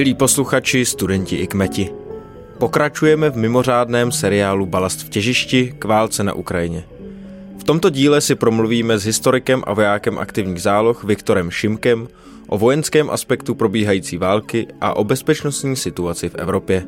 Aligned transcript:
Milí 0.00 0.14
posluchači, 0.14 0.84
studenti 0.84 1.36
i 1.36 1.46
kmeti. 1.46 1.92
Pokračujeme 2.58 3.30
v 3.30 3.36
mimořádném 3.36 4.12
seriálu 4.12 4.66
Balast 4.66 5.02
v 5.02 5.08
těžišti 5.08 5.74
k 5.78 5.84
válce 5.84 6.24
na 6.24 6.32
Ukrajině. 6.32 6.84
V 7.58 7.64
tomto 7.64 7.90
díle 7.90 8.20
si 8.20 8.34
promluvíme 8.34 8.98
s 8.98 9.04
historikem 9.04 9.62
a 9.66 9.74
vojákem 9.74 10.18
aktivních 10.18 10.62
záloh 10.62 11.04
Viktorem 11.04 11.50
Šimkem 11.50 12.08
o 12.46 12.58
vojenském 12.58 13.10
aspektu 13.10 13.54
probíhající 13.54 14.16
války 14.16 14.66
a 14.80 14.96
o 14.96 15.04
bezpečnostní 15.04 15.76
situaci 15.76 16.28
v 16.28 16.34
Evropě. 16.34 16.86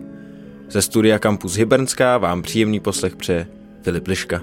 Ze 0.71 0.83
studia 0.83 1.19
Campus 1.19 1.57
Hybernská 1.57 2.19
vám 2.19 2.43
příjemný 2.43 2.81
poslech 2.81 3.17
přeje 3.17 3.47
Filip 3.83 4.07
Liška. 4.07 4.41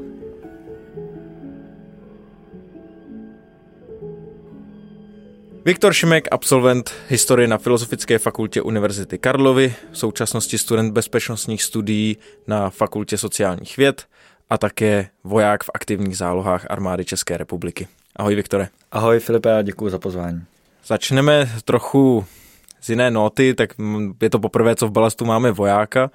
Viktor 5.65 5.93
Šimek, 5.93 6.27
absolvent 6.31 6.93
historie 7.07 7.47
na 7.47 7.57
Filozofické 7.57 8.19
fakultě 8.19 8.61
Univerzity 8.61 9.17
Karlovy, 9.17 9.75
v 9.91 9.97
současnosti 9.97 10.57
student 10.57 10.93
bezpečnostních 10.93 11.63
studií 11.63 12.17
na 12.47 12.69
Fakultě 12.69 13.17
sociálních 13.17 13.77
věd 13.77 14.05
a 14.49 14.57
také 14.57 15.09
voják 15.23 15.63
v 15.63 15.69
aktivních 15.73 16.17
zálohách 16.17 16.65
armády 16.69 17.05
České 17.05 17.37
republiky. 17.37 17.87
Ahoj 18.15 18.35
Viktore. 18.35 18.67
Ahoj 18.91 19.19
Filipe 19.19 19.57
a 19.57 19.61
děkuji 19.61 19.89
za 19.89 19.99
pozvání. 19.99 20.41
Začneme 20.85 21.49
trochu 21.65 22.25
z 22.81 22.89
jiné 22.89 23.11
noty, 23.11 23.53
tak 23.53 23.69
je 24.21 24.29
to 24.29 24.39
poprvé, 24.39 24.75
co 24.75 24.87
v 24.87 24.91
balastu 24.91 25.25
máme 25.25 25.51
vojáka. 25.51 26.11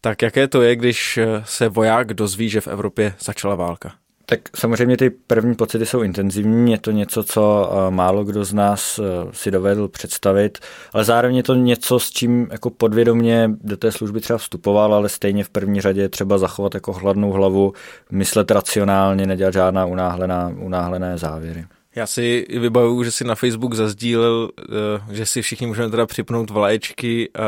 Tak 0.00 0.22
jaké 0.22 0.48
to 0.48 0.62
je, 0.62 0.76
když 0.76 1.18
se 1.44 1.68
voják 1.68 2.14
dozví, 2.14 2.48
že 2.48 2.60
v 2.60 2.68
Evropě 2.68 3.14
začala 3.20 3.54
válka? 3.54 3.92
Tak 4.28 4.40
samozřejmě 4.56 4.96
ty 4.96 5.10
první 5.10 5.54
pocity 5.54 5.86
jsou 5.86 6.02
intenzivní, 6.02 6.72
je 6.72 6.78
to 6.78 6.90
něco, 6.90 7.24
co 7.24 7.72
eh, 7.72 7.90
málo 7.90 8.24
kdo 8.24 8.44
z 8.44 8.54
nás 8.54 8.98
eh, 8.98 9.02
si 9.32 9.50
dovedl 9.50 9.88
představit, 9.88 10.58
ale 10.92 11.04
zároveň 11.04 11.36
je 11.36 11.42
to 11.42 11.54
něco, 11.54 11.98
s 11.98 12.10
čím 12.10 12.48
jako 12.50 12.70
podvědomě 12.70 13.50
do 13.60 13.76
té 13.76 13.92
služby 13.92 14.20
třeba 14.20 14.38
vstupoval, 14.38 14.94
ale 14.94 15.08
stejně 15.08 15.44
v 15.44 15.48
první 15.48 15.80
řadě 15.80 16.08
třeba 16.08 16.38
zachovat 16.38 16.74
jako 16.74 16.92
hladnou 16.92 17.32
hlavu, 17.32 17.72
myslet 18.10 18.50
racionálně, 18.50 19.26
nedělat 19.26 19.54
žádná 19.54 19.86
unáhlená, 19.86 20.52
unáhlené 20.58 21.18
závěry. 21.18 21.64
Já 21.96 22.06
si 22.06 22.46
vybavuju, 22.50 23.04
že 23.04 23.10
si 23.10 23.24
na 23.24 23.34
Facebook 23.34 23.74
zazdílel, 23.74 24.50
eh, 24.58 25.14
že 25.14 25.26
si 25.26 25.42
všichni 25.42 25.66
můžeme 25.66 25.90
teda 25.90 26.06
připnout 26.06 26.50
vlaječky 26.50 27.28
uh, 27.38 27.44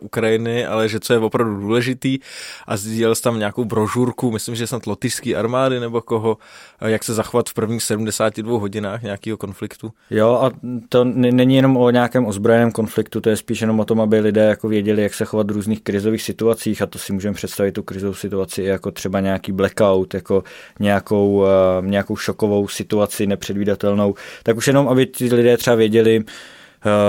Ukrajiny, 0.00 0.66
ale 0.66 0.88
že 0.88 1.00
co 1.00 1.12
je 1.12 1.18
opravdu 1.18 1.60
důležitý 1.60 2.18
a 2.66 2.76
sdílel 2.76 3.14
tam 3.14 3.38
nějakou 3.38 3.64
brožurku, 3.64 4.30
myslím, 4.30 4.54
že 4.54 4.66
snad 4.66 4.86
lotyšský 4.86 5.36
armády 5.36 5.80
nebo 5.80 6.00
koho, 6.00 6.38
uh, 6.82 6.88
jak 6.88 7.04
se 7.04 7.14
zachovat 7.14 7.48
v 7.48 7.54
prvních 7.54 7.82
72 7.82 8.58
hodinách 8.58 9.02
nějakého 9.02 9.36
konfliktu. 9.36 9.92
Jo 10.10 10.28
a 10.42 10.50
to 10.88 11.04
není 11.04 11.56
jenom 11.56 11.76
o 11.76 11.90
nějakém 11.90 12.26
ozbrojeném 12.26 12.72
konfliktu, 12.72 13.20
to 13.20 13.30
je 13.30 13.36
spíš 13.36 13.60
jenom 13.60 13.80
o 13.80 13.84
tom, 13.84 14.00
aby 14.00 14.20
lidé 14.20 14.44
jako 14.44 14.68
věděli, 14.68 15.02
jak 15.02 15.14
se 15.14 15.24
chovat 15.24 15.50
v 15.50 15.54
různých 15.54 15.82
krizových 15.82 16.22
situacích 16.22 16.82
a 16.82 16.86
to 16.86 16.98
si 16.98 17.12
můžeme 17.12 17.34
představit 17.34 17.72
tu 17.72 17.82
krizovou 17.82 18.14
situaci 18.14 18.62
jako 18.62 18.90
třeba 18.90 19.20
nějaký 19.20 19.52
blackout, 19.52 20.14
jako 20.14 20.44
nějakou, 20.80 21.46
nějakou 21.80 22.16
šokovou 22.16 22.68
situaci 22.68 23.26
nepředvídatelnou 23.26 23.91
viditelnou, 23.92 24.14
tak 24.42 24.56
už 24.56 24.66
jenom, 24.66 24.88
aby 24.88 25.06
ti 25.06 25.34
lidé 25.34 25.56
třeba 25.56 25.76
věděli, 25.76 26.24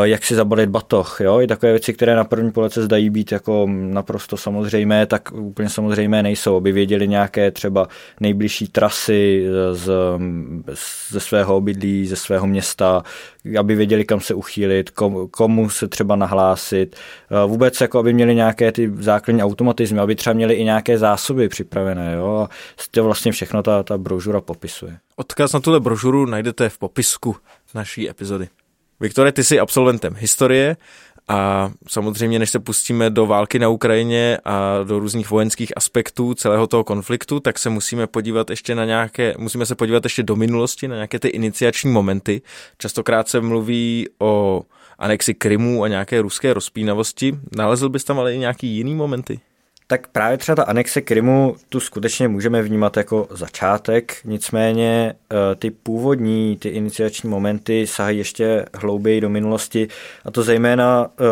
jak 0.03 0.25
si 0.25 0.35
zabalit 0.35 0.69
batoh, 0.69 1.21
jo? 1.21 1.41
I 1.41 1.47
takové 1.47 1.71
věci, 1.71 1.93
které 1.93 2.15
na 2.15 2.23
první 2.23 2.51
pohled 2.51 2.73
se 2.73 2.83
zdají 2.83 3.09
být 3.09 3.31
jako 3.31 3.67
naprosto 3.69 4.37
samozřejmé, 4.37 5.05
tak 5.05 5.31
úplně 5.31 5.69
samozřejmé 5.69 6.23
nejsou, 6.23 6.55
aby 6.55 6.71
věděli 6.71 7.07
nějaké 7.07 7.51
třeba 7.51 7.87
nejbližší 8.19 8.67
trasy 8.67 9.45
z, 9.71 9.91
ze 11.09 11.19
svého 11.19 11.57
obydlí, 11.57 12.07
ze 12.07 12.15
svého 12.15 12.47
města, 12.47 13.03
aby 13.59 13.75
věděli, 13.75 14.05
kam 14.05 14.19
se 14.21 14.33
uchýlit, 14.33 14.89
komu, 14.89 15.27
komu 15.27 15.69
se 15.69 15.87
třeba 15.87 16.15
nahlásit, 16.15 16.95
eh, 16.95 17.47
vůbec 17.47 17.81
jako 17.81 17.99
aby 17.99 18.13
měli 18.13 18.35
nějaké 18.35 18.71
ty 18.71 18.91
základní 18.99 19.43
automatizmy, 19.43 19.99
aby 19.99 20.15
třeba 20.15 20.33
měli 20.33 20.53
i 20.53 20.63
nějaké 20.63 20.97
zásoby 20.97 21.49
připravené, 21.49 22.13
jo? 22.13 22.47
To 22.91 23.03
vlastně 23.03 23.31
všechno 23.31 23.63
ta, 23.63 23.83
ta 23.83 23.97
brožura 23.97 24.41
popisuje. 24.41 24.97
Odkaz 25.15 25.53
na 25.53 25.59
tuhle 25.59 25.79
brožuru 25.79 26.25
najdete 26.25 26.69
v 26.69 26.77
popisku 26.77 27.35
naší 27.75 28.09
epizody. 28.09 28.47
Viktore, 29.03 29.31
ty 29.31 29.43
jsi 29.43 29.59
absolventem 29.59 30.15
historie 30.17 30.77
a 31.27 31.71
samozřejmě, 31.87 32.39
než 32.39 32.49
se 32.49 32.59
pustíme 32.59 33.09
do 33.09 33.25
války 33.25 33.59
na 33.59 33.69
Ukrajině 33.69 34.37
a 34.45 34.83
do 34.83 34.99
různých 34.99 35.29
vojenských 35.29 35.77
aspektů 35.77 36.33
celého 36.33 36.67
toho 36.67 36.83
konfliktu, 36.83 37.39
tak 37.39 37.59
se 37.59 37.69
musíme 37.69 38.07
podívat 38.07 38.49
ještě 38.49 38.75
na 38.75 38.85
nějaké, 38.85 39.33
musíme 39.37 39.65
se 39.65 39.75
podívat 39.75 40.03
ještě 40.03 40.23
do 40.23 40.35
minulosti, 40.35 40.87
na 40.87 40.95
nějaké 40.95 41.19
ty 41.19 41.27
iniciační 41.27 41.91
momenty. 41.91 42.41
Častokrát 42.77 43.27
se 43.27 43.41
mluví 43.41 44.07
o 44.19 44.61
anexi 44.99 45.33
Krymu 45.33 45.83
a 45.83 45.87
nějaké 45.87 46.21
ruské 46.21 46.53
rozpínavosti. 46.53 47.39
Nalezl 47.57 47.89
bys 47.89 48.03
tam 48.03 48.19
ale 48.19 48.35
i 48.35 48.37
nějaký 48.37 48.67
jiný 48.67 48.95
momenty? 48.95 49.39
Tak 49.93 50.07
právě 50.07 50.37
třeba 50.37 50.55
ta 50.55 50.63
anexe 50.63 51.01
Krymu 51.01 51.55
tu 51.69 51.79
skutečně 51.79 52.27
můžeme 52.27 52.61
vnímat 52.61 52.97
jako 52.97 53.27
začátek, 53.29 54.17
nicméně 54.25 55.13
eh, 55.31 55.55
ty 55.55 55.71
původní, 55.71 56.57
ty 56.57 56.69
iniciační 56.69 57.29
momenty 57.29 57.87
sahají 57.87 58.17
ještě 58.17 58.65
hlouběji 58.73 59.21
do 59.21 59.29
minulosti 59.29 59.87
a 60.25 60.31
to 60.31 60.43
zejména 60.43 61.07
eh, 61.07 61.23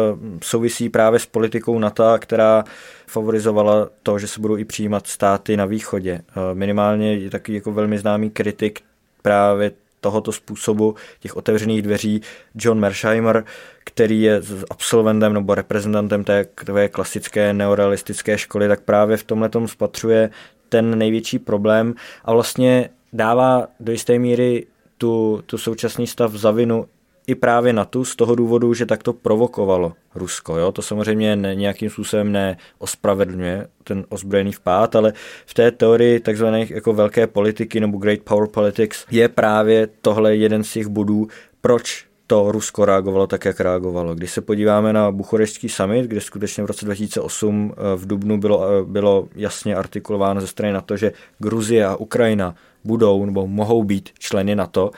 souvisí 0.44 0.90
právě 0.90 1.20
s 1.20 1.26
politikou 1.26 1.80
NATO, 1.80 2.16
která 2.20 2.64
favorizovala 3.08 3.90
to, 4.04 4.20
že 4.20 4.28
se 4.28 4.42
budou 4.42 4.58
i 4.58 4.66
přijímat 4.66 5.08
státy 5.08 5.58
na 5.58 5.66
východě. 5.66 6.22
Eh, 6.30 6.56
minimálně 6.56 7.14
je 7.14 7.30
takový 7.30 7.56
jako 7.56 7.72
velmi 7.72 7.98
známý 7.98 8.30
kritik 8.30 8.82
právě 9.22 9.72
tohoto 10.02 10.32
způsobu 10.32 10.96
těch 11.20 11.38
otevřených 11.38 11.82
dveří 11.82 12.22
John 12.56 12.80
Mersheimer, 12.80 13.44
který 13.84 14.22
je 14.22 14.42
absolventem 14.70 15.34
nebo 15.34 15.56
reprezentantem 15.56 16.24
té, 16.24 16.46
té 16.66 16.90
klasické 16.90 17.54
neorealistické 17.54 18.38
školy, 18.38 18.68
tak 18.68 18.82
právě 18.82 19.18
v 19.18 19.24
tomhle 19.24 19.50
tom 19.50 19.68
spatřuje 19.68 20.30
ten 20.70 20.98
největší 20.98 21.40
problém 21.40 21.96
a 22.26 22.34
vlastně 22.34 22.90
dává 23.14 23.68
do 23.80 23.92
jisté 23.92 24.20
míry 24.20 24.66
tu, 24.98 25.44
tu 25.46 25.58
současný 25.58 26.08
stav 26.08 26.32
za 26.32 26.52
vinu 26.52 26.86
i 27.28 27.36
právě 27.36 27.74
na 27.74 27.86
tu 27.86 28.06
z 28.06 28.16
toho 28.16 28.36
důvodu, 28.36 28.74
že 28.74 28.86
tak 28.86 29.04
to 29.04 29.14
provokovalo 29.14 29.94
Rusko. 30.16 30.58
Jo? 30.58 30.72
To 30.72 30.82
samozřejmě 30.82 31.36
ne, 31.36 31.56
nějakým 31.56 31.90
způsobem 31.90 32.32
neospravedlňuje 32.32 33.68
ten 33.84 34.06
ozbrojený 34.10 34.52
vpád, 34.52 34.96
ale 34.96 35.14
v 35.46 35.54
té 35.54 35.72
teorii 35.72 36.20
takzvané 36.20 36.66
jako 36.70 36.94
velké 36.94 37.28
politiky 37.28 37.80
nebo 37.80 37.98
great 37.98 38.20
power 38.20 38.48
politics 38.48 39.06
je 39.12 39.30
právě 39.30 39.88
tohle 40.02 40.36
jeden 40.36 40.64
z 40.64 40.74
těch 40.74 40.88
bodů, 40.88 41.28
proč 41.62 42.06
to 42.32 42.52
Rusko 42.52 42.86
reagovalo 42.86 43.28
tak, 43.28 43.46
jak 43.46 43.60
reagovalo. 43.60 44.16
Když 44.16 44.32
se 44.32 44.42
podíváme 44.42 44.94
na 44.94 45.12
buchoreštský 45.12 45.70
summit, 45.70 46.06
kde 46.06 46.22
skutečně 46.22 46.64
v 46.64 46.66
roce 46.66 46.86
2008 46.86 47.74
eh, 47.74 47.96
v 47.96 48.08
Dubnu 48.08 48.40
bylo, 48.40 48.64
eh, 48.70 48.84
bylo 48.84 49.28
jasně 49.36 49.76
artikulováno 49.76 50.42
ze 50.42 50.48
strany 50.48 50.74
na 50.74 50.82
to, 50.82 50.98
že 50.98 51.12
Gruzie 51.40 51.86
a 51.86 51.96
Ukrajina 51.96 52.56
budou 52.84 53.26
nebo 53.26 53.48
mohou 53.48 53.84
být 53.84 54.10
členy 54.20 54.56
NATO, 54.56 54.92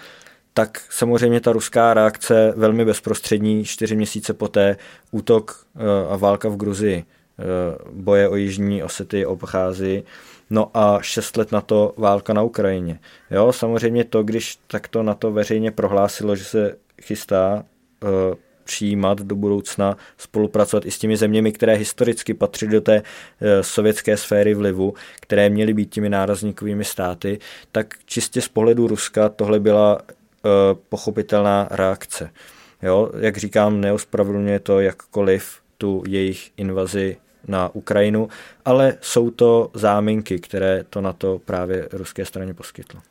tak 0.54 0.82
samozřejmě 0.90 1.42
ta 1.42 1.52
ruská 1.52 1.94
reakce 1.94 2.54
velmi 2.56 2.86
bezprostřední, 2.86 3.66
čtyři 3.66 3.96
měsíce 3.96 4.34
poté 4.34 4.78
útok 5.12 5.66
eh, 5.76 6.14
a 6.14 6.16
válka 6.16 6.50
v 6.50 6.58
Gruzii, 6.58 7.04
eh, 7.04 7.44
boje 7.92 8.30
o 8.30 8.36
jižní 8.36 8.84
Osety, 8.84 9.26
obchází, 9.26 10.04
no 10.50 10.72
a 10.74 11.00
šest 11.02 11.38
let 11.38 11.52
na 11.52 11.62
to 11.62 11.94
válka 11.98 12.34
na 12.34 12.42
Ukrajině. 12.42 13.00
Jo, 13.32 13.54
samozřejmě 13.54 14.04
to, 14.04 14.24
když 14.24 14.60
takto 14.68 15.04
na 15.04 15.14
to 15.14 15.32
veřejně 15.32 15.72
prohlásilo, 15.72 16.36
že 16.36 16.44
se 16.44 16.76
chystá 17.02 17.66
uh, 18.04 18.10
přijímat 18.64 19.22
do 19.22 19.36
budoucna, 19.36 19.98
spolupracovat 20.18 20.86
i 20.86 20.92
s 20.92 21.00
těmi 21.00 21.18
zeměmi, 21.18 21.52
které 21.52 21.74
historicky 21.74 22.34
patří 22.34 22.68
do 22.68 22.82
té 22.82 23.02
sovětské 23.62 24.18
sféry 24.18 24.54
vlivu, 24.54 24.94
které 25.22 25.50
měly 25.50 25.74
být 25.74 25.94
těmi 25.94 26.10
nárazníkovými 26.10 26.84
státy, 26.84 27.40
tak 27.72 27.94
čistě 28.06 28.42
z 28.42 28.48
pohledu 28.48 28.88
Ruska 28.88 29.30
tohle 29.30 29.60
byla 29.60 30.00
Eh, 30.02 30.23
pochopitelná 30.90 31.68
reakce. 31.72 32.30
Jo, 32.82 33.12
jak 33.18 33.38
říkám, 33.38 33.82
neospravedlňuje 33.82 34.60
to 34.60 34.80
jakkoliv 34.80 35.60
tu 35.78 36.04
jejich 36.08 36.52
invazi 36.58 37.18
na 37.48 37.70
Ukrajinu, 37.76 38.30
ale 38.66 38.98
jsou 39.02 39.30
to 39.32 39.72
záminky, 39.74 40.40
které 40.40 40.84
to 40.90 41.02
na 41.02 41.14
to 41.14 41.40
právě 41.46 41.90
ruské 41.92 42.26
straně 42.26 42.54
poskytlo. 42.54 43.02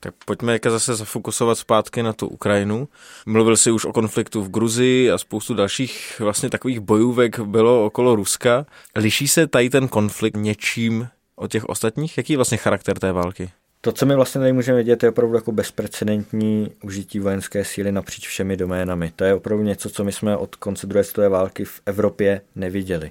Tak 0.00 0.14
pojďme 0.24 0.58
zase 0.68 0.94
zafokusovat 0.94 1.58
zpátky 1.58 2.02
na 2.02 2.12
tu 2.12 2.28
Ukrajinu. 2.28 2.88
Mluvil 3.26 3.56
jsi 3.56 3.70
už 3.70 3.84
o 3.84 3.92
konfliktu 3.92 4.42
v 4.42 4.50
Gruzii 4.50 5.10
a 5.10 5.18
spoustu 5.18 5.54
dalších 5.54 6.20
vlastně 6.20 6.50
takových 6.50 6.80
bojůvek 6.80 7.40
bylo 7.40 7.86
okolo 7.86 8.16
Ruska. 8.16 8.66
Liší 8.96 9.28
se 9.28 9.46
tady 9.46 9.70
ten 9.70 9.88
konflikt 9.88 10.36
něčím 10.36 11.08
od 11.36 11.50
těch 11.50 11.64
ostatních? 11.64 12.16
Jaký 12.16 12.32
je 12.32 12.36
vlastně 12.36 12.58
charakter 12.58 12.98
té 12.98 13.12
války? 13.12 13.50
To, 13.84 13.92
co 13.92 14.06
my 14.06 14.14
vlastně 14.14 14.38
tady 14.38 14.52
můžeme 14.52 14.78
vidět, 14.78 15.02
je 15.02 15.08
opravdu 15.08 15.34
jako 15.34 15.52
bezprecedentní 15.52 16.70
užití 16.82 17.18
vojenské 17.18 17.64
síly 17.64 17.92
napříč 17.92 18.28
všemi 18.28 18.56
doménami. 18.56 19.12
To 19.16 19.24
je 19.24 19.34
opravdu 19.34 19.64
něco, 19.64 19.90
co 19.90 20.04
my 20.04 20.12
jsme 20.12 20.36
od 20.36 20.56
konce 20.56 20.86
druhé 20.86 21.04
světové 21.04 21.28
války 21.28 21.64
v 21.64 21.80
Evropě 21.86 22.40
neviděli. 22.56 23.10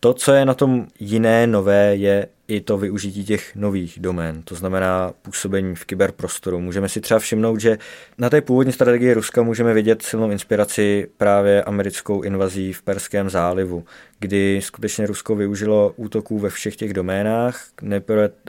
To, 0.00 0.14
co 0.14 0.32
je 0.32 0.44
na 0.44 0.54
tom 0.54 0.86
jiné, 1.00 1.46
nové, 1.46 1.96
je 1.96 2.26
i 2.48 2.60
to 2.60 2.78
využití 2.78 3.24
těch 3.24 3.56
nových 3.56 3.98
domén, 4.00 4.42
to 4.42 4.54
znamená 4.54 5.12
působení 5.22 5.74
v 5.74 5.84
kyberprostoru. 5.84 6.60
Můžeme 6.60 6.88
si 6.88 7.00
třeba 7.00 7.20
všimnout, 7.20 7.60
že 7.60 7.78
na 8.18 8.30
té 8.30 8.40
původní 8.40 8.72
strategii 8.72 9.12
Ruska 9.12 9.42
můžeme 9.42 9.74
vidět 9.74 10.02
silnou 10.02 10.30
inspiraci 10.30 11.08
právě 11.16 11.62
americkou 11.62 12.22
invazí 12.22 12.72
v 12.72 12.82
Perském 12.82 13.30
zálivu, 13.30 13.84
kdy 14.20 14.60
skutečně 14.62 15.06
Rusko 15.06 15.36
využilo 15.36 15.92
útoků 15.96 16.38
ve 16.38 16.50
všech 16.50 16.76
těch 16.76 16.92
doménách 16.92 17.64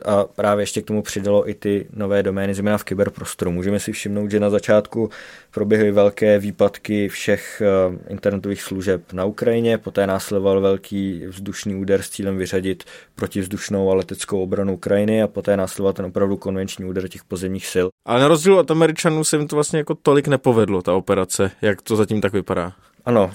a 0.05 0.23
právě 0.23 0.63
ještě 0.63 0.81
k 0.81 0.85
tomu 0.85 1.01
přidalo 1.01 1.49
i 1.49 1.53
ty 1.53 1.87
nové 1.93 2.23
domény, 2.23 2.53
zejména 2.53 2.77
v 2.77 2.83
kyberprostoru. 2.83 3.51
Můžeme 3.51 3.79
si 3.79 3.91
všimnout, 3.91 4.31
že 4.31 4.39
na 4.39 4.49
začátku 4.49 5.09
proběhly 5.51 5.91
velké 5.91 6.39
výpadky 6.39 7.09
všech 7.09 7.61
eh, 7.61 8.11
internetových 8.11 8.61
služeb 8.61 9.13
na 9.13 9.25
Ukrajině, 9.25 9.77
poté 9.77 10.07
následoval 10.07 10.61
velký 10.61 11.25
vzdušný 11.27 11.75
úder 11.75 12.01
s 12.01 12.09
cílem 12.09 12.37
vyřadit 12.37 12.83
protivzdušnou 13.15 13.91
a 13.91 13.93
leteckou 13.93 14.43
obranu 14.43 14.73
Ukrajiny 14.73 15.23
a 15.23 15.27
poté 15.27 15.57
následoval 15.57 15.93
ten 15.93 16.05
opravdu 16.05 16.37
konvenční 16.37 16.85
úder 16.85 17.07
těch 17.07 17.23
pozemních 17.23 17.67
sil. 17.73 17.87
Ale 18.05 18.21
na 18.21 18.27
rozdíl 18.27 18.59
od 18.59 18.71
Američanů 18.71 19.23
se 19.23 19.37
jim 19.37 19.47
to 19.47 19.55
vlastně 19.55 19.79
jako 19.79 19.95
tolik 19.95 20.27
nepovedlo, 20.27 20.81
ta 20.81 20.93
operace, 20.93 21.51
jak 21.61 21.81
to 21.81 21.95
zatím 21.95 22.21
tak 22.21 22.33
vypadá. 22.33 22.73
Ano, 23.05 23.31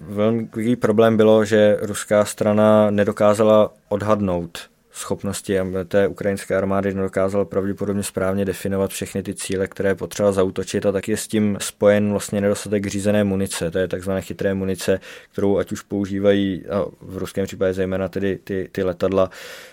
velký 0.00 0.76
problém 0.76 1.16
bylo, 1.16 1.44
že 1.44 1.78
ruská 1.80 2.24
strana 2.24 2.90
nedokázala 2.90 3.72
odhadnout 3.88 4.72
schopnosti 4.92 5.58
té 5.88 6.08
ukrajinské 6.08 6.56
armády 6.56 6.94
nedokázala 6.94 7.44
pravděpodobně 7.44 8.02
správně 8.02 8.44
definovat 8.44 8.90
všechny 8.90 9.22
ty 9.22 9.34
cíle, 9.34 9.66
které 9.66 9.94
potřeba 9.94 10.32
zautočit 10.32 10.86
a 10.86 10.92
tak 10.92 11.08
je 11.08 11.16
s 11.16 11.28
tím 11.28 11.56
spojen 11.60 12.10
vlastně 12.10 12.40
nedostatek 12.40 12.86
řízené 12.86 13.24
munice, 13.24 13.70
to 13.70 13.78
je 13.78 13.88
takzvané 13.88 14.22
chytré 14.22 14.54
munice, 14.54 15.00
kterou 15.32 15.58
ať 15.58 15.72
už 15.72 15.82
používají, 15.82 16.66
a 16.66 16.84
v 17.00 17.16
ruském 17.16 17.46
případě 17.46 17.74
zejména 17.74 18.08
tedy 18.08 18.38
ty, 18.44 18.68
ty 18.72 18.82
letadla, 18.82 19.30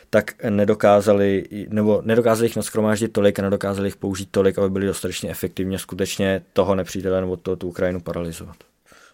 tak 0.10 0.44
nedokázali, 0.50 1.44
nebo 1.70 2.02
nedokázali 2.06 2.46
jich 2.46 2.56
naskromáždit 2.56 3.14
tolik 3.14 3.40
a 3.40 3.42
nedokázali 3.42 3.88
jich 3.88 3.98
použít 3.98 4.30
tolik, 4.32 4.58
aby 4.58 4.70
byli 4.70 4.86
dostatečně 4.86 5.30
efektivně 5.30 5.80
skutečně 5.80 6.42
toho 6.54 6.76
nepřítele 6.76 7.22
nebo 7.22 7.38
to, 7.38 7.56
tu 7.56 7.68
Ukrajinu 7.68 8.00
paralizovat. 8.00 8.69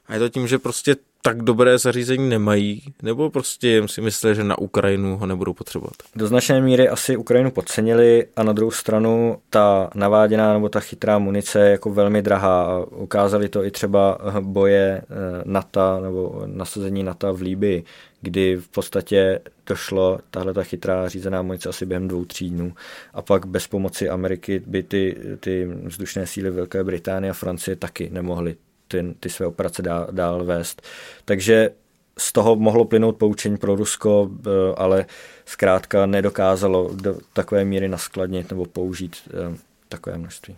A 0.07 0.13
je 0.13 0.19
to 0.19 0.30
tím, 0.30 0.48
že 0.48 0.60
prostě 0.60 0.96
tak 1.25 1.42
dobré 1.42 1.78
zařízení 1.78 2.30
nemají, 2.30 2.84
nebo 3.04 3.30
prostě 3.30 3.68
jen 3.69 3.88
si 3.88 4.02
myslí, 4.02 4.36
že 4.36 4.44
na 4.44 4.57
Ukrajinu 4.57 5.18
ho 5.18 5.25
nebudou 5.25 5.54
potřebovat? 5.54 5.94
Do 6.16 6.28
značné 6.28 6.62
míry 6.62 6.90
asi 6.90 7.18
Ukrajinu 7.18 7.52
podcenili 7.52 8.28
a 8.36 8.44
na 8.44 8.54
druhou 8.54 8.72
stranu 8.72 9.38
ta 9.50 9.90
naváděná 9.96 10.54
nebo 10.54 10.69
ta 10.69 10.80
chytrá 10.80 11.19
munice 11.19 11.60
je 11.60 11.72
jako 11.72 11.90
velmi 11.90 12.22
drahá 12.22 12.86
ukázali 12.92 13.50
to 13.50 13.63
i 13.63 13.72
třeba 13.72 14.18
boje 14.42 15.02
eh, 15.02 15.06
NATO 15.46 16.00
nebo 16.04 16.44
nasazení 16.46 17.04
NATO 17.04 17.34
v 17.34 17.42
Líbii, 17.42 17.84
kdy 18.22 18.56
v 18.56 18.68
podstatě 18.69 19.40
došlo 19.68 20.19
tahle 20.31 20.54
ta 20.54 20.63
chytrá 20.63 21.10
řízená 21.10 21.42
munice 21.42 21.69
asi 21.69 21.86
během 21.86 22.08
dvou, 22.08 22.25
tří 22.25 22.50
dnů. 22.50 22.74
A 23.13 23.22
pak 23.22 23.46
bez 23.46 23.68
pomoci 23.68 24.10
Ameriky 24.10 24.62
by 24.68 24.84
ty, 24.84 25.18
ty 25.40 25.69
vzdušné 25.84 26.28
síly 26.28 26.50
Velké 26.50 26.84
Británie 26.84 27.31
a 27.31 27.34
Francie 27.34 27.75
taky 27.75 28.10
nemohly 28.10 28.56
ty, 28.88 29.16
ty 29.20 29.30
své 29.30 29.46
operace 29.46 29.82
dál, 29.82 30.08
dál 30.12 30.44
vést. 30.44 30.82
Takže 31.26 31.70
z 32.18 32.32
toho 32.32 32.56
mohlo 32.56 32.86
plynout 32.86 33.18
poučení 33.18 33.58
pro 33.58 33.76
Rusko, 33.76 34.30
eh, 34.32 34.50
ale 34.78 35.06
zkrátka 35.46 36.06
nedokázalo 36.06 36.92
do 36.94 37.18
takové 37.34 37.66
míry 37.66 37.88
naskladnit 37.88 38.50
nebo 38.50 38.66
použít 38.66 39.16
eh, 39.28 39.58
takové 39.90 40.18
množství. 40.18 40.56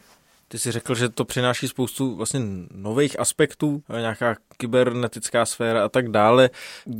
Ty 0.50 0.60
jsi 0.60 0.72
řekl, 0.72 0.96
že 0.96 1.10
to 1.10 1.26
přináší 1.26 1.68
spoustu 1.68 2.16
vlastně 2.16 2.40
nových 2.72 3.20
aspektů, 3.20 3.84
nějaká 3.90 4.36
kybernetická 4.58 5.46
sféra 5.46 5.86
a 5.86 5.90
tak 5.90 6.10
dále. 6.10 6.50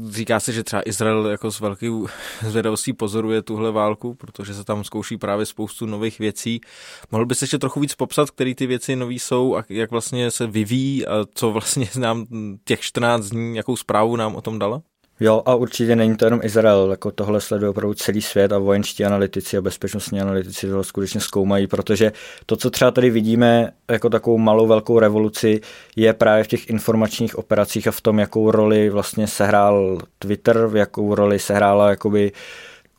Říká 0.10 0.40
se, 0.40 0.54
že 0.54 0.64
třeba 0.64 0.82
Izrael 0.86 1.28
jako 1.28 1.52
s 1.52 1.60
velkou 1.60 2.08
zvědavostí 2.48 2.94
pozoruje 2.94 3.42
tuhle 3.42 3.72
válku, 3.72 4.14
protože 4.14 4.54
se 4.54 4.64
tam 4.64 4.84
zkouší 4.84 5.18
právě 5.18 5.46
spoustu 5.46 5.86
nových 5.86 6.20
věcí. 6.20 6.62
Mohl 7.12 7.26
bys 7.26 7.42
ještě 7.42 7.58
trochu 7.60 7.80
víc 7.80 7.96
popsat, 7.96 8.32
které 8.32 8.56
ty 8.56 8.68
věci 8.68 8.96
nový 8.96 9.20
jsou 9.20 9.56
a 9.56 9.64
jak 9.70 9.92
vlastně 9.92 10.32
se 10.32 10.48
vyvíjí 10.48 11.08
a 11.08 11.26
co 11.34 11.52
vlastně 11.52 11.90
nám 12.00 12.26
těch 12.64 12.82
14 12.82 13.26
dní, 13.26 13.56
jakou 13.56 13.76
zprávu 13.76 14.16
nám 14.16 14.36
o 14.36 14.42
tom 14.42 14.60
dala? 14.60 14.82
Jo, 15.20 15.44
a 15.46 15.56
určitě 15.56 15.96
není 15.96 16.18
to 16.18 16.26
jenom 16.26 16.40
Izrael, 16.44 16.92
jako 16.92 17.12
tohle 17.12 17.42
sleduje 17.42 17.70
opravdu 17.70 17.94
celý 17.94 18.22
svět 18.22 18.52
a 18.52 18.58
vojenští 18.58 19.06
analytici 19.06 19.58
a 19.58 19.62
bezpečnostní 19.62 20.22
analytici 20.22 20.68
to 20.68 20.84
skutečně 20.84 21.22
zkoumají, 21.22 21.68
protože 21.68 22.12
to, 22.46 22.56
co 22.56 22.70
třeba 22.70 22.92
tady 22.92 23.10
vidíme 23.10 23.72
jako 23.92 24.10
takovou 24.10 24.38
malou 24.38 24.68
velkou 24.68 25.00
revoluci, 25.00 25.62
je 25.96 26.14
právě 26.14 26.44
v 26.44 26.48
těch 26.48 26.70
informačních 26.70 27.38
operacích 27.38 27.88
a 27.88 27.92
v 27.92 28.02
tom, 28.02 28.20
jakou 28.20 28.52
roli 28.52 28.90
vlastně 28.90 29.28
sehrál 29.28 29.98
Twitter, 30.20 30.68
v 30.68 30.76
jakou 30.76 31.16
roli 31.16 31.40
sehrála 31.40 31.90
jakoby 31.90 32.32
uh, 32.32 32.38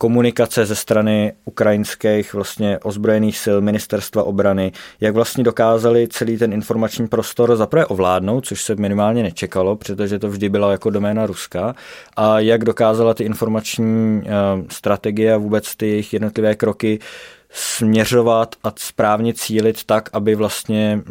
komunikace 0.01 0.65
ze 0.65 0.75
strany 0.75 1.33
ukrajinských 1.45 2.33
vlastně 2.33 2.79
ozbrojených 2.79 3.37
sil 3.43 3.57
ministerstva 3.61 4.23
obrany, 4.23 4.71
jak 5.01 5.13
vlastně 5.15 5.43
dokázali 5.43 6.07
celý 6.07 6.37
ten 6.37 6.53
informační 6.53 7.07
prostor 7.07 7.55
zaprvé 7.55 7.85
ovládnout, 7.85 8.45
což 8.45 8.61
se 8.61 8.75
minimálně 8.75 9.23
nečekalo, 9.23 9.75
protože 9.75 10.19
to 10.19 10.29
vždy 10.29 10.49
byla 10.49 10.71
jako 10.71 10.89
doména 10.89 11.25
Ruska, 11.25 11.75
a 12.15 12.39
jak 12.39 12.65
dokázala 12.65 13.13
ty 13.13 13.23
informační 13.23 14.21
uh, 14.21 14.65
strategie 14.69 15.33
a 15.33 15.37
vůbec 15.37 15.75
ty 15.75 15.87
jejich 15.87 16.13
jednotlivé 16.13 16.55
kroky 16.55 16.99
směřovat 17.49 18.55
a 18.63 18.73
správně 18.75 19.33
cílit 19.33 19.83
tak, 19.83 20.09
aby 20.13 20.35
vlastně 20.35 21.01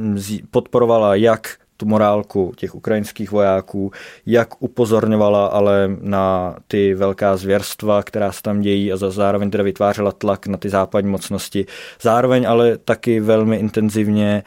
podporovala 0.50 1.14
jak 1.14 1.56
tu 1.81 1.87
morálku 1.87 2.53
těch 2.57 2.75
ukrajinských 2.75 3.31
vojáků, 3.31 3.93
jak 4.27 4.63
upozorňovala 4.63 5.47
ale 5.47 5.97
na 6.01 6.57
ty 6.69 6.95
velká 6.95 7.37
zvěrstva, 7.37 8.03
která 8.03 8.33
se 8.33 8.43
tam 8.43 8.61
dějí 8.61 8.93
a 8.93 8.97
zároveň 8.97 9.51
teda 9.51 9.65
vytvářela 9.65 10.13
tlak 10.13 10.47
na 10.47 10.57
ty 10.57 10.69
západní 10.69 11.11
mocnosti. 11.11 11.67
Zároveň 12.01 12.49
ale 12.49 12.79
taky 12.79 13.21
velmi 13.21 13.57
intenzivně 13.57 14.43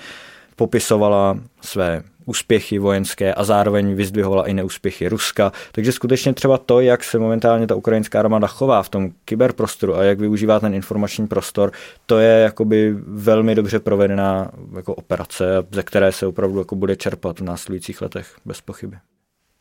popisovala 0.56 1.40
své 1.62 2.04
úspěchy 2.26 2.80
vojenské 2.80 3.34
a 3.34 3.44
zároveň 3.44 3.96
vyzdvihovala 3.96 4.48
i 4.48 4.54
neúspěchy 4.54 5.10
Ruska. 5.10 5.52
Takže 5.72 5.92
skutečně 5.92 6.34
třeba 6.34 6.58
to, 6.58 6.80
jak 6.80 7.04
se 7.04 7.20
momentálně 7.20 7.68
ta 7.68 7.76
ukrajinská 7.76 8.20
armáda 8.20 8.48
chová 8.48 8.84
v 8.84 8.90
tom 8.90 9.12
kyberprostoru 9.26 9.96
a 9.96 10.04
jak 10.04 10.20
využívá 10.20 10.60
ten 10.60 10.74
informační 10.74 11.28
prostor, 11.28 11.72
to 12.06 12.20
je 12.20 12.40
jakoby 12.42 12.96
velmi 13.08 13.56
dobře 13.56 13.80
provedená 13.80 14.52
jako 14.76 14.96
operace, 14.96 15.46
ze 15.72 15.84
které 15.84 16.12
se 16.12 16.28
opravdu 16.28 16.60
jako 16.60 16.76
bude 16.76 16.96
čerpat 16.96 17.40
v 17.40 17.44
následujících 17.44 18.02
letech 18.02 18.36
bez 18.46 18.62
pochyby. 18.62 18.98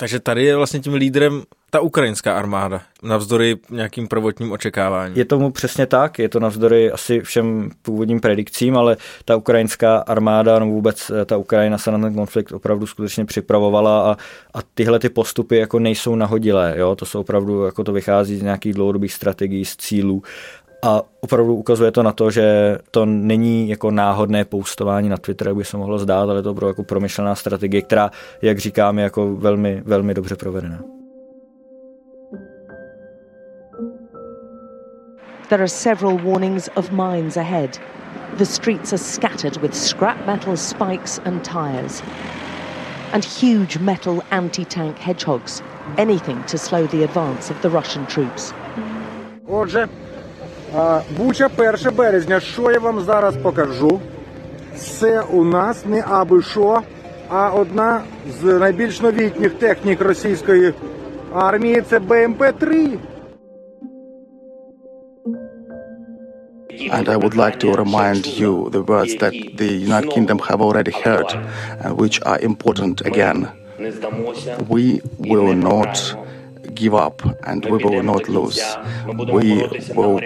Takže 0.00 0.20
tady 0.20 0.44
je 0.44 0.56
vlastně 0.56 0.80
tím 0.80 0.94
lídrem 0.94 1.42
ta 1.70 1.80
ukrajinská 1.80 2.38
armáda, 2.38 2.82
navzdory 3.02 3.56
nějakým 3.70 4.08
prvotním 4.08 4.52
očekáváním. 4.52 5.18
Je 5.18 5.24
tomu 5.24 5.50
přesně 5.50 5.86
tak, 5.86 6.18
je 6.18 6.28
to 6.28 6.40
navzdory 6.40 6.90
asi 6.90 7.20
všem 7.20 7.70
původním 7.82 8.20
predikcím, 8.20 8.76
ale 8.76 8.96
ta 9.24 9.36
ukrajinská 9.36 9.98
armáda, 9.98 10.58
no 10.58 10.66
vůbec 10.66 11.10
eh, 11.10 11.24
ta 11.24 11.36
Ukrajina 11.36 11.78
se 11.78 11.90
na 11.90 11.98
ten 11.98 12.14
konflikt 12.14 12.52
opravdu 12.52 12.86
skutečně 12.86 13.24
připravovala 13.24 14.10
a, 14.10 14.16
a 14.54 14.62
tyhle 14.74 14.98
ty 14.98 15.08
postupy 15.08 15.56
jako 15.56 15.78
nejsou 15.78 16.14
nahodilé, 16.14 16.74
jo? 16.76 16.94
to 16.94 17.06
jsou 17.06 17.20
opravdu, 17.20 17.64
jako 17.64 17.84
to 17.84 17.92
vychází 17.92 18.36
z 18.36 18.42
nějakých 18.42 18.74
dlouhodobých 18.74 19.12
strategií, 19.12 19.64
z 19.64 19.76
cílů 19.76 20.22
a 20.83 21.01
opravdu 21.21 21.55
ukazuje 21.55 21.91
to 21.91 22.03
na 22.03 22.11
to, 22.11 22.31
že 22.31 22.77
to 22.91 23.05
není 23.05 23.69
jako 23.69 23.91
náhodné 23.91 24.45
poustování 24.45 25.09
na 25.09 25.17
Twitter, 25.17 25.47
jak 25.47 25.57
by 25.57 25.65
se 25.65 25.77
mohlo 25.77 25.99
zdát, 25.99 26.29
ale 26.29 26.41
to 26.41 26.49
je 26.49 26.51
opravdu 26.51 26.69
jako 26.69 26.83
promyšlená 26.83 27.35
strategie, 27.35 27.81
která, 27.81 28.11
jak 28.41 28.59
říkám, 28.59 28.97
je 28.97 29.03
jako 29.03 29.35
velmi, 29.35 29.81
velmi 29.85 30.13
dobře 30.13 30.35
provedená. 30.35 30.79
There 35.49 35.61
are 35.61 35.67
several 35.67 36.17
warnings 36.17 36.69
of 36.75 36.91
mines 36.91 37.37
ahead. 37.37 37.79
The 38.37 38.45
streets 38.45 38.93
are 38.93 38.97
scattered 38.97 39.57
with 39.61 39.75
scrap 39.75 40.25
metal 40.27 40.57
spikes 40.57 41.21
and 41.25 41.43
tires. 41.43 42.03
And 43.13 43.23
huge 43.23 43.77
metal 43.79 44.21
anti-tank 44.31 44.97
hedgehogs. 44.97 45.61
Anything 45.97 46.43
to 46.51 46.57
slow 46.57 46.87
the 46.87 47.03
advance 47.03 47.53
of 47.53 47.61
the 47.61 47.69
Russian 47.69 48.05
troops. 48.05 48.53
Отже, 49.47 49.87
Буча 51.16 51.48
1 51.56 51.94
березня. 51.96 52.40
Що 52.40 52.70
я 52.70 52.78
вам 52.78 53.00
зараз 53.00 53.36
покажу? 53.36 54.00
Це 54.76 55.20
у 55.20 55.44
нас 55.44 55.86
не 55.86 56.04
аби 56.08 56.42
що, 56.42 56.82
а 57.28 57.50
одна 57.50 58.00
з 58.40 58.44
найбільш 58.44 59.00
новітніх 59.00 59.54
технік 59.54 60.00
російської 60.00 60.74
армії 61.34 61.82
це 61.90 61.98
БМП-3. 61.98 62.98
And 66.92 67.08
I 67.08 67.16
would 67.16 67.36
like 67.44 67.56
to 67.64 67.68
remind 67.84 68.22
you 68.40 68.52
the 68.76 68.82
words 68.92 69.12
that 69.22 69.34
the 69.62 69.70
United 69.88 70.10
Kingdom 70.14 70.38
have 70.48 70.60
already 70.66 70.94
heard, 71.04 71.28
uh, 71.34 71.94
which 72.00 72.16
are 72.30 72.40
important 72.50 72.96
again. 73.10 73.38
We 74.74 74.84
will 75.30 75.52
not 75.70 75.94
give 76.80 76.94
up 76.94 77.16
and 77.50 77.60
we 77.72 77.78
will 77.84 78.02
not 78.12 78.22
lose. 78.28 78.60
We 79.36 79.48
will 79.98 80.18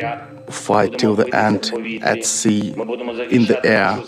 fight 0.51 0.97
till 0.99 1.17
the 1.17 1.25
end 1.33 1.73
at 2.03 2.25
sea, 2.25 2.75
in 3.29 3.47
the 3.47 3.61
air. 3.65 3.99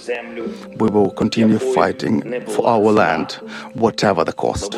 We 0.76 0.90
will 0.90 1.10
continue 1.10 1.58
fighting 1.58 2.22
for 2.46 2.66
our 2.66 2.92
land, 2.92 3.40
whatever 3.74 4.24
the 4.24 4.32
cost. 4.32 4.76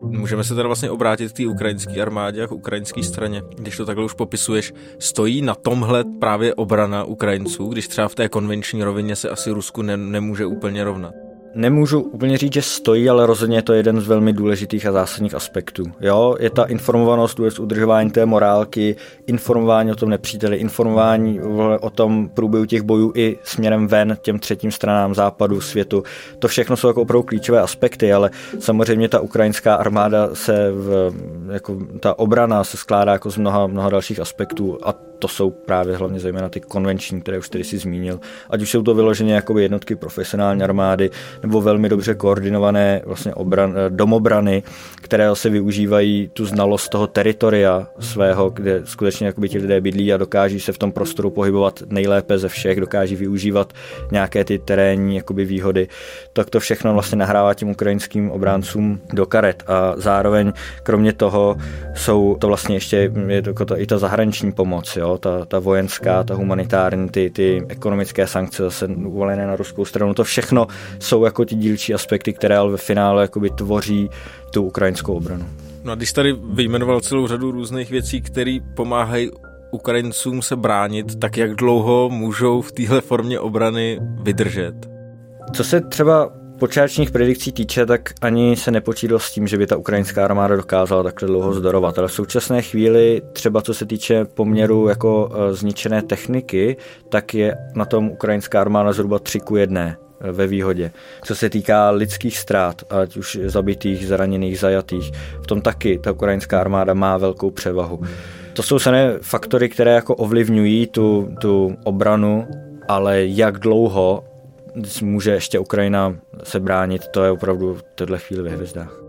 Můžeme 0.00 0.44
se 0.44 0.54
teda 0.54 0.66
vlastně 0.66 0.90
obrátit 0.90 1.32
k 1.32 1.36
té 1.36 1.46
ukrajinské 1.46 2.02
armádě 2.02 2.42
a 2.42 2.46
k 2.46 2.52
ukrajinské 2.52 3.02
straně. 3.02 3.42
Když 3.56 3.76
to 3.76 3.86
takhle 3.86 4.04
už 4.04 4.12
popisuješ, 4.12 4.72
stojí 4.98 5.42
na 5.42 5.54
tomhle 5.54 6.04
právě 6.20 6.54
obrana 6.54 7.04
Ukrajinců, 7.04 7.68
když 7.68 7.88
třeba 7.88 8.08
v 8.08 8.14
té 8.14 8.28
konvenční 8.28 8.84
rovině 8.84 9.16
se 9.16 9.30
asi 9.30 9.50
Rusku 9.50 9.82
ne- 9.82 9.96
nemůže 9.96 10.46
úplně 10.46 10.84
rovnat. 10.84 11.27
Nemůžu 11.58 12.00
úplně 12.00 12.38
říct, 12.38 12.52
že 12.52 12.62
stojí, 12.62 13.10
ale 13.10 13.26
rozhodně 13.26 13.58
je 13.58 13.62
to 13.62 13.72
jeden 13.72 14.00
z 14.00 14.06
velmi 14.06 14.32
důležitých 14.32 14.86
a 14.86 14.92
zásadních 14.92 15.34
aspektů. 15.34 15.82
Jo, 16.00 16.36
je 16.40 16.50
ta 16.50 16.64
informovanost, 16.64 17.40
udržování 17.58 18.10
té 18.10 18.26
morálky, 18.26 18.96
informování 19.26 19.92
o 19.92 19.94
tom 19.94 20.10
nepříteli, 20.10 20.56
informování 20.56 21.40
o 21.80 21.90
tom 21.90 22.28
průběhu 22.28 22.66
těch 22.66 22.82
bojů 22.82 23.12
i 23.14 23.38
směrem 23.42 23.88
ven 23.88 24.18
těm 24.22 24.38
třetím 24.38 24.70
stranám 24.72 25.14
západu, 25.14 25.60
světu. 25.60 26.02
To 26.38 26.48
všechno 26.48 26.76
jsou 26.76 26.88
jako 26.88 27.02
opravdu 27.02 27.22
klíčové 27.22 27.60
aspekty, 27.60 28.12
ale 28.12 28.30
samozřejmě 28.58 29.08
ta 29.08 29.20
ukrajinská 29.20 29.74
armáda 29.74 30.28
se, 30.34 30.70
v, 30.72 31.12
jako 31.52 31.76
ta 32.00 32.18
obrana 32.18 32.64
se 32.64 32.76
skládá 32.76 33.12
jako 33.12 33.30
z 33.30 33.36
mnoha, 33.36 33.66
mnoha 33.66 33.90
dalších 33.90 34.20
aspektů 34.20 34.78
a 34.82 35.07
to 35.18 35.28
jsou 35.28 35.50
právě 35.50 35.96
hlavně 35.96 36.20
zejména 36.20 36.48
ty 36.48 36.60
konvenční, 36.60 37.20
které 37.20 37.38
už 37.38 37.48
tedy 37.48 37.64
si 37.64 37.78
zmínil. 37.78 38.20
Ať 38.50 38.62
už 38.62 38.70
jsou 38.70 38.82
to 38.82 38.94
vyloženě 38.94 39.34
jako 39.34 39.58
jednotky 39.58 39.96
profesionální 39.96 40.62
armády 40.62 41.10
nebo 41.42 41.60
velmi 41.60 41.88
dobře 41.88 42.14
koordinované 42.14 43.02
vlastně 43.06 43.34
obran, 43.34 43.74
domobrany, 43.88 44.62
které 44.96 45.36
se 45.36 45.50
využívají 45.50 46.30
tu 46.32 46.46
znalost 46.46 46.88
toho 46.88 47.06
teritoria 47.06 47.86
svého, 48.00 48.50
kde 48.50 48.80
skutečně 48.84 49.32
ti 49.48 49.58
lidé 49.58 49.80
bydlí 49.80 50.12
a 50.12 50.16
dokáží 50.16 50.60
se 50.60 50.72
v 50.72 50.78
tom 50.78 50.92
prostoru 50.92 51.30
pohybovat 51.30 51.82
nejlépe 51.86 52.38
ze 52.38 52.48
všech, 52.48 52.80
dokáží 52.80 53.16
využívat 53.16 53.72
nějaké 54.12 54.44
ty 54.44 54.58
terénní 54.58 55.16
jakoby 55.16 55.44
výhody. 55.44 55.88
Tak 56.32 56.50
to 56.50 56.60
všechno 56.60 56.92
vlastně 56.92 57.18
nahrává 57.18 57.54
tím 57.54 57.68
ukrajinským 57.68 58.30
obráncům 58.30 59.00
do 59.12 59.26
karet 59.26 59.62
a 59.66 59.94
zároveň 59.96 60.52
kromě 60.82 61.12
toho 61.12 61.56
jsou 61.94 62.36
to 62.40 62.46
vlastně 62.46 62.76
ještě 62.76 63.12
je 63.26 63.42
to, 63.42 63.64
to, 63.64 63.80
i 63.80 63.86
ta 63.86 63.98
zahraniční 63.98 64.52
pomoc, 64.52 64.96
jo? 64.96 65.07
Ta, 65.16 65.44
ta 65.44 65.58
vojenská, 65.58 66.24
ta 66.24 66.34
humanitární, 66.34 67.08
ty, 67.08 67.30
ty 67.30 67.62
ekonomické 67.68 68.26
sankce 68.26 68.62
zase 68.62 68.86
uvolené 68.86 69.46
na 69.46 69.56
ruskou 69.56 69.84
stranu, 69.84 70.14
to 70.14 70.24
všechno 70.24 70.66
jsou 70.98 71.24
jako 71.24 71.44
ti 71.44 71.54
dílčí 71.54 71.94
aspekty, 71.94 72.32
které 72.32 72.56
ale 72.56 72.70
ve 72.70 72.76
finále 72.76 73.22
jakoby 73.22 73.50
tvoří 73.50 74.10
tu 74.52 74.62
ukrajinskou 74.62 75.14
obranu. 75.14 75.44
No 75.84 75.92
a 75.92 75.94
když 75.94 76.12
tady 76.12 76.36
vyjmenoval 76.52 77.00
celou 77.00 77.26
řadu 77.26 77.50
různých 77.50 77.90
věcí, 77.90 78.20
které 78.20 78.58
pomáhají 78.76 79.30
Ukrajincům 79.70 80.42
se 80.42 80.56
bránit, 80.56 81.18
tak 81.18 81.36
jak 81.36 81.54
dlouho 81.54 82.08
můžou 82.10 82.62
v 82.62 82.72
téhle 82.72 83.00
formě 83.00 83.40
obrany 83.40 84.00
vydržet? 84.22 84.74
Co 85.52 85.64
se 85.64 85.80
třeba 85.80 86.37
počátečních 86.58 87.10
predikcí 87.10 87.52
týče, 87.52 87.86
tak 87.86 88.10
ani 88.20 88.56
se 88.56 88.70
nepočítalo 88.70 89.18
s 89.18 89.32
tím, 89.32 89.46
že 89.46 89.58
by 89.58 89.66
ta 89.66 89.76
ukrajinská 89.76 90.24
armáda 90.24 90.56
dokázala 90.56 91.02
takhle 91.02 91.28
dlouho 91.28 91.52
zdorovat. 91.52 91.98
Ale 91.98 92.08
v 92.08 92.12
současné 92.12 92.62
chvíli, 92.62 93.22
třeba 93.32 93.62
co 93.62 93.74
se 93.74 93.86
týče 93.86 94.24
poměru 94.24 94.88
jako 94.88 95.30
e, 95.32 95.54
zničené 95.54 96.02
techniky, 96.02 96.76
tak 97.08 97.34
je 97.34 97.56
na 97.74 97.84
tom 97.84 98.10
ukrajinská 98.10 98.60
armáda 98.60 98.92
zhruba 98.92 99.18
3 99.18 99.40
ku 99.40 99.56
1 99.56 99.82
e, 99.82 99.96
ve 100.32 100.46
výhodě. 100.46 100.90
Co 101.24 101.34
se 101.34 101.50
týká 101.50 101.90
lidských 101.90 102.38
ztrát, 102.38 102.82
ať 102.90 103.16
už 103.16 103.38
zabitých, 103.44 104.06
zraněných, 104.06 104.58
zajatých, 104.58 105.10
v 105.42 105.46
tom 105.46 105.60
taky 105.60 105.98
ta 105.98 106.12
ukrajinská 106.12 106.60
armáda 106.60 106.94
má 106.94 107.16
velkou 107.16 107.50
převahu. 107.50 108.00
To 108.52 108.62
jsou 108.62 108.78
sané 108.78 109.18
faktory, 109.22 109.68
které 109.68 109.94
jako 109.94 110.14
ovlivňují 110.14 110.86
tu, 110.86 111.28
tu 111.40 111.76
obranu, 111.84 112.46
ale 112.88 113.26
jak 113.26 113.58
dlouho 113.58 114.24
může 115.02 115.30
ještě 115.30 115.58
Ukrajina 115.58 116.16
se 116.42 116.60
bránit, 116.60 117.08
to 117.08 117.24
je 117.24 117.30
opravdu 117.30 117.74
v 117.74 117.82
této 117.82 118.18
chvíli 118.18 118.42
ve 118.42 118.50
hvězdách. 118.50 119.08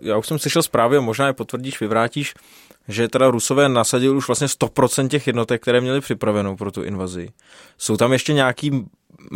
Já 0.00 0.18
už 0.18 0.26
jsem 0.26 0.38
slyšel 0.38 0.62
zprávy, 0.62 1.00
možná 1.00 1.26
je 1.26 1.32
potvrdíš, 1.32 1.80
vyvrátíš, 1.80 2.34
že 2.88 3.08
teda 3.08 3.30
Rusové 3.30 3.68
nasadili 3.68 4.16
už 4.16 4.28
vlastně 4.28 4.46
100% 4.46 5.08
těch 5.08 5.26
jednotek, 5.26 5.62
které 5.62 5.80
měli 5.80 6.00
připravenou 6.00 6.56
pro 6.56 6.70
tu 6.70 6.82
invazi. 6.82 7.28
Jsou 7.78 7.96
tam 7.96 8.12
ještě 8.12 8.32
nějaký 8.32 8.84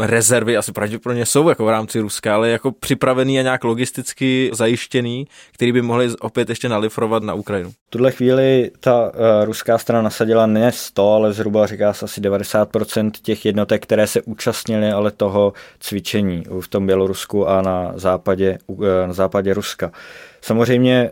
rezervy, 0.00 0.56
asi 0.56 0.72
pravděpodobně 0.72 1.26
jsou 1.26 1.48
jako 1.48 1.64
v 1.64 1.68
rámci 1.68 2.00
Ruska, 2.00 2.34
ale 2.34 2.50
jako 2.50 2.72
připravený 2.72 3.38
a 3.38 3.42
nějak 3.42 3.64
logisticky 3.64 4.50
zajištěný, 4.52 5.26
který 5.52 5.72
by 5.72 5.82
mohli 5.82 6.10
opět 6.20 6.48
ještě 6.48 6.68
nalifrovat 6.68 7.22
na 7.22 7.34
Ukrajinu. 7.34 7.70
V 7.70 7.90
tuhle 7.90 8.12
chvíli 8.12 8.70
ta 8.80 9.04
uh, 9.04 9.10
ruská 9.44 9.78
strana 9.78 10.02
nasadila 10.02 10.46
ne 10.46 10.72
100, 10.72 11.12
ale 11.12 11.32
zhruba 11.32 11.66
říká 11.66 11.92
se 11.92 12.04
asi 12.04 12.20
90% 12.20 13.10
těch 13.22 13.44
jednotek, 13.44 13.82
které 13.82 14.06
se 14.06 14.22
účastnily 14.22 14.92
ale 14.92 15.10
toho 15.10 15.52
cvičení 15.80 16.42
v 16.60 16.68
tom 16.68 16.86
Bělorusku 16.86 17.48
a 17.48 17.62
na 17.62 17.92
západě, 17.94 18.58
uh, 18.66 18.86
na 19.06 19.12
západě 19.12 19.54
Ruska. 19.54 19.92
Samozřejmě 20.40 21.10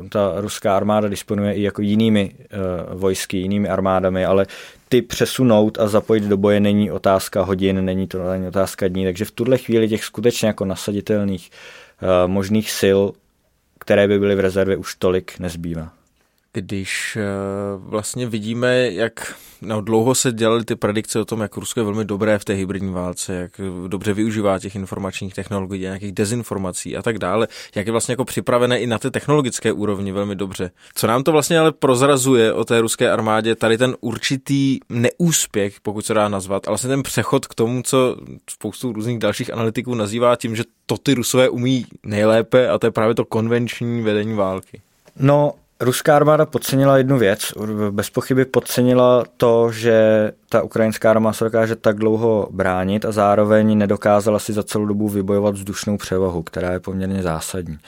uh, 0.00 0.08
ta 0.08 0.32
ruská 0.36 0.76
armáda 0.76 1.08
disponuje 1.08 1.54
i 1.54 1.62
jako 1.62 1.82
jinými 1.82 2.32
vojsky, 2.94 3.36
jinými 3.36 3.68
armádami, 3.68 4.24
ale 4.24 4.46
ty 4.92 5.02
přesunout 5.02 5.80
a 5.80 5.88
zapojit 5.88 6.24
do 6.24 6.36
boje 6.36 6.60
není 6.60 6.90
otázka 6.90 7.42
hodin, 7.42 7.84
není 7.84 8.06
to 8.06 8.30
není 8.30 8.48
otázka 8.48 8.88
dní, 8.88 9.04
takže 9.04 9.24
v 9.24 9.30
tuhle 9.30 9.58
chvíli 9.58 9.88
těch 9.88 10.04
skutečně 10.04 10.48
jako 10.48 10.64
nasaditelných 10.64 11.50
uh, 12.02 12.08
možných 12.30 12.70
sil, 12.80 13.00
které 13.78 14.08
by 14.08 14.18
byly 14.18 14.34
v 14.34 14.40
rezervě, 14.40 14.76
už 14.76 14.94
tolik 14.94 15.38
nezbývá 15.38 15.92
když 16.52 17.18
eh, 17.20 17.24
vlastně 17.76 18.26
vidíme, 18.26 18.92
jak 18.92 19.34
no, 19.62 19.80
dlouho 19.80 20.14
se 20.14 20.32
dělaly 20.32 20.64
ty 20.64 20.76
predikce 20.76 21.20
o 21.20 21.24
tom, 21.24 21.40
jak 21.40 21.56
Rusko 21.56 21.80
je 21.80 21.84
velmi 21.84 22.04
dobré 22.04 22.38
v 22.38 22.44
té 22.44 22.52
hybridní 22.52 22.92
válce, 22.92 23.34
jak 23.34 23.60
dobře 23.86 24.12
využívá 24.12 24.58
těch 24.58 24.74
informačních 24.74 25.34
technologií, 25.34 25.80
nějakých 25.80 26.12
dezinformací 26.12 26.96
a 26.96 27.02
tak 27.02 27.18
dále, 27.18 27.48
jak 27.74 27.86
je 27.86 27.92
vlastně 27.92 28.12
jako 28.12 28.24
připravené 28.24 28.80
i 28.80 28.86
na 28.86 28.98
té 28.98 29.10
technologické 29.10 29.72
úrovni 29.72 30.12
velmi 30.12 30.36
dobře. 30.36 30.70
Co 30.94 31.06
nám 31.06 31.24
to 31.24 31.32
vlastně 31.32 31.58
ale 31.58 31.72
prozrazuje 31.72 32.52
o 32.52 32.64
té 32.64 32.80
ruské 32.80 33.10
armádě, 33.10 33.54
tady 33.54 33.78
ten 33.78 33.96
určitý 34.00 34.78
neúspěch, 34.88 35.80
pokud 35.80 36.06
se 36.06 36.14
dá 36.14 36.28
nazvat, 36.28 36.68
ale 36.68 36.72
vlastně 36.72 36.88
ten 36.88 37.02
přechod 37.02 37.46
k 37.46 37.54
tomu, 37.54 37.82
co 37.82 38.16
spoustu 38.50 38.92
různých 38.92 39.18
dalších 39.18 39.52
analytiků 39.52 39.94
nazývá 39.94 40.36
tím, 40.36 40.56
že 40.56 40.64
to 40.86 40.98
ty 40.98 41.14
Rusové 41.14 41.48
umí 41.48 41.86
nejlépe 42.02 42.68
a 42.68 42.78
to 42.78 42.86
je 42.86 42.90
právě 42.90 43.14
to 43.14 43.24
konvenční 43.24 44.02
vedení 44.02 44.34
války. 44.34 44.80
No, 45.16 45.52
Ruská 45.82 46.16
armáda 46.16 46.46
podcenila 46.46 46.98
jednu 46.98 47.18
věc, 47.18 47.52
bez 47.90 48.10
pochyby 48.10 48.44
podcenila 48.44 49.24
to, 49.36 49.72
že 49.72 50.32
ta 50.48 50.62
ukrajinská 50.62 51.10
armáda 51.10 51.32
se 51.32 51.44
dokáže 51.44 51.76
tak 51.76 51.96
dlouho 51.96 52.48
bránit 52.50 53.04
a 53.04 53.12
zároveň 53.12 53.78
nedokázala 53.78 54.38
si 54.38 54.52
za 54.52 54.62
celou 54.62 54.86
dobu 54.86 55.08
vybojovat 55.08 55.54
vzdušnou 55.54 55.96
převahu, 55.96 56.42
která 56.42 56.72
je 56.72 56.80
poměrně 56.80 57.22
zásadní. 57.22 57.78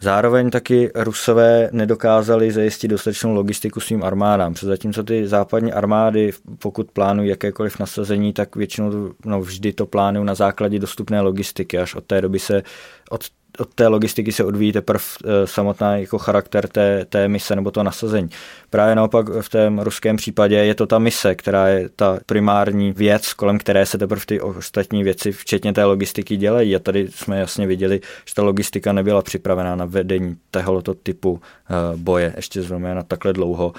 Zároveň 0.00 0.50
taky 0.50 0.90
Rusové 0.94 1.68
nedokázali 1.72 2.52
zajistit 2.52 2.88
dostatečnou 2.88 3.34
logistiku 3.34 3.80
svým 3.80 4.04
armádám, 4.04 4.54
protože 4.54 4.66
zatímco 4.66 5.02
ty 5.02 5.28
západní 5.28 5.72
armády, 5.72 6.30
pokud 6.58 6.90
plánují 6.90 7.28
jakékoliv 7.28 7.78
nasazení, 7.78 8.32
tak 8.32 8.56
většinou 8.56 9.12
no, 9.24 9.40
vždy 9.40 9.72
to 9.72 9.86
plánují 9.86 10.26
na 10.26 10.34
základě 10.34 10.78
dostupné 10.78 11.20
logistiky. 11.20 11.78
Až 11.78 11.94
od 11.94 12.04
té 12.04 12.20
doby 12.20 12.38
se 12.38 12.62
od 13.10 13.24
od 13.60 13.74
té 13.74 13.86
logistiky 13.86 14.32
se 14.32 14.44
odvíjí 14.44 14.72
teprve 14.72 15.04
eh, 15.24 15.46
samotná 15.46 15.96
jako 15.96 16.18
charakter 16.18 16.68
té, 16.68 17.04
té 17.04 17.28
mise 17.28 17.56
nebo 17.56 17.70
to 17.70 17.82
nasazení. 17.82 18.28
Právě 18.70 18.94
naopak 18.94 19.26
v 19.40 19.48
tom 19.48 19.78
ruském 19.78 20.16
případě 20.16 20.56
je 20.56 20.74
to 20.74 20.86
ta 20.86 20.98
mise, 20.98 21.34
která 21.34 21.68
je 21.68 21.88
ta 21.96 22.18
primární 22.26 22.92
věc, 22.92 23.32
kolem 23.32 23.58
které 23.58 23.86
se 23.86 23.98
teprve 23.98 24.22
ty 24.26 24.40
ostatní 24.40 25.04
věci, 25.04 25.32
včetně 25.32 25.72
té 25.72 25.84
logistiky, 25.84 26.36
dělají. 26.36 26.76
A 26.76 26.78
tady 26.78 27.08
jsme 27.10 27.38
jasně 27.38 27.66
viděli, 27.66 28.00
že 28.26 28.34
ta 28.34 28.42
logistika 28.42 28.92
nebyla 28.92 29.22
připravená 29.22 29.76
na 29.76 29.84
vedení 29.84 30.36
tohoto 30.50 30.94
typu 30.94 31.40
eh, 31.42 31.96
boje, 31.96 32.32
ještě 32.36 32.62
na 32.78 33.02
takhle 33.02 33.32
dlouho. 33.32 33.72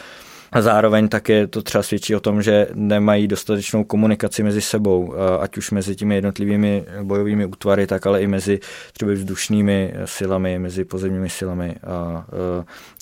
A 0.51 0.61
zároveň 0.61 1.07
také 1.07 1.47
to 1.47 1.61
třeba 1.61 1.83
svědčí 1.83 2.15
o 2.15 2.19
tom, 2.19 2.41
že 2.41 2.67
nemají 2.73 3.27
dostatečnou 3.27 3.83
komunikaci 3.83 4.43
mezi 4.43 4.61
sebou, 4.61 5.15
ať 5.39 5.57
už 5.57 5.71
mezi 5.71 5.95
těmi 5.95 6.15
jednotlivými 6.15 6.85
bojovými 7.03 7.45
útvary, 7.45 7.87
tak 7.87 8.07
ale 8.07 8.21
i 8.21 8.27
mezi 8.27 8.59
třeba 8.93 9.11
vzdušnými 9.11 9.93
silami, 10.05 10.59
mezi 10.59 10.85
pozemními 10.85 11.29
silami 11.29 11.75
a 11.75 12.25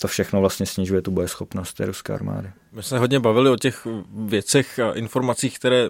to 0.00 0.08
všechno 0.08 0.40
vlastně 0.40 0.66
snižuje 0.66 1.02
tu 1.02 1.10
bojeschopnost 1.10 1.74
té 1.74 1.86
ruské 1.86 2.12
armády. 2.12 2.50
My 2.72 2.82
jsme 2.82 2.98
hodně 2.98 3.20
bavili 3.20 3.50
o 3.50 3.56
těch 3.56 3.86
věcech 4.24 4.78
a 4.78 4.92
informacích, 4.92 5.58
které 5.58 5.88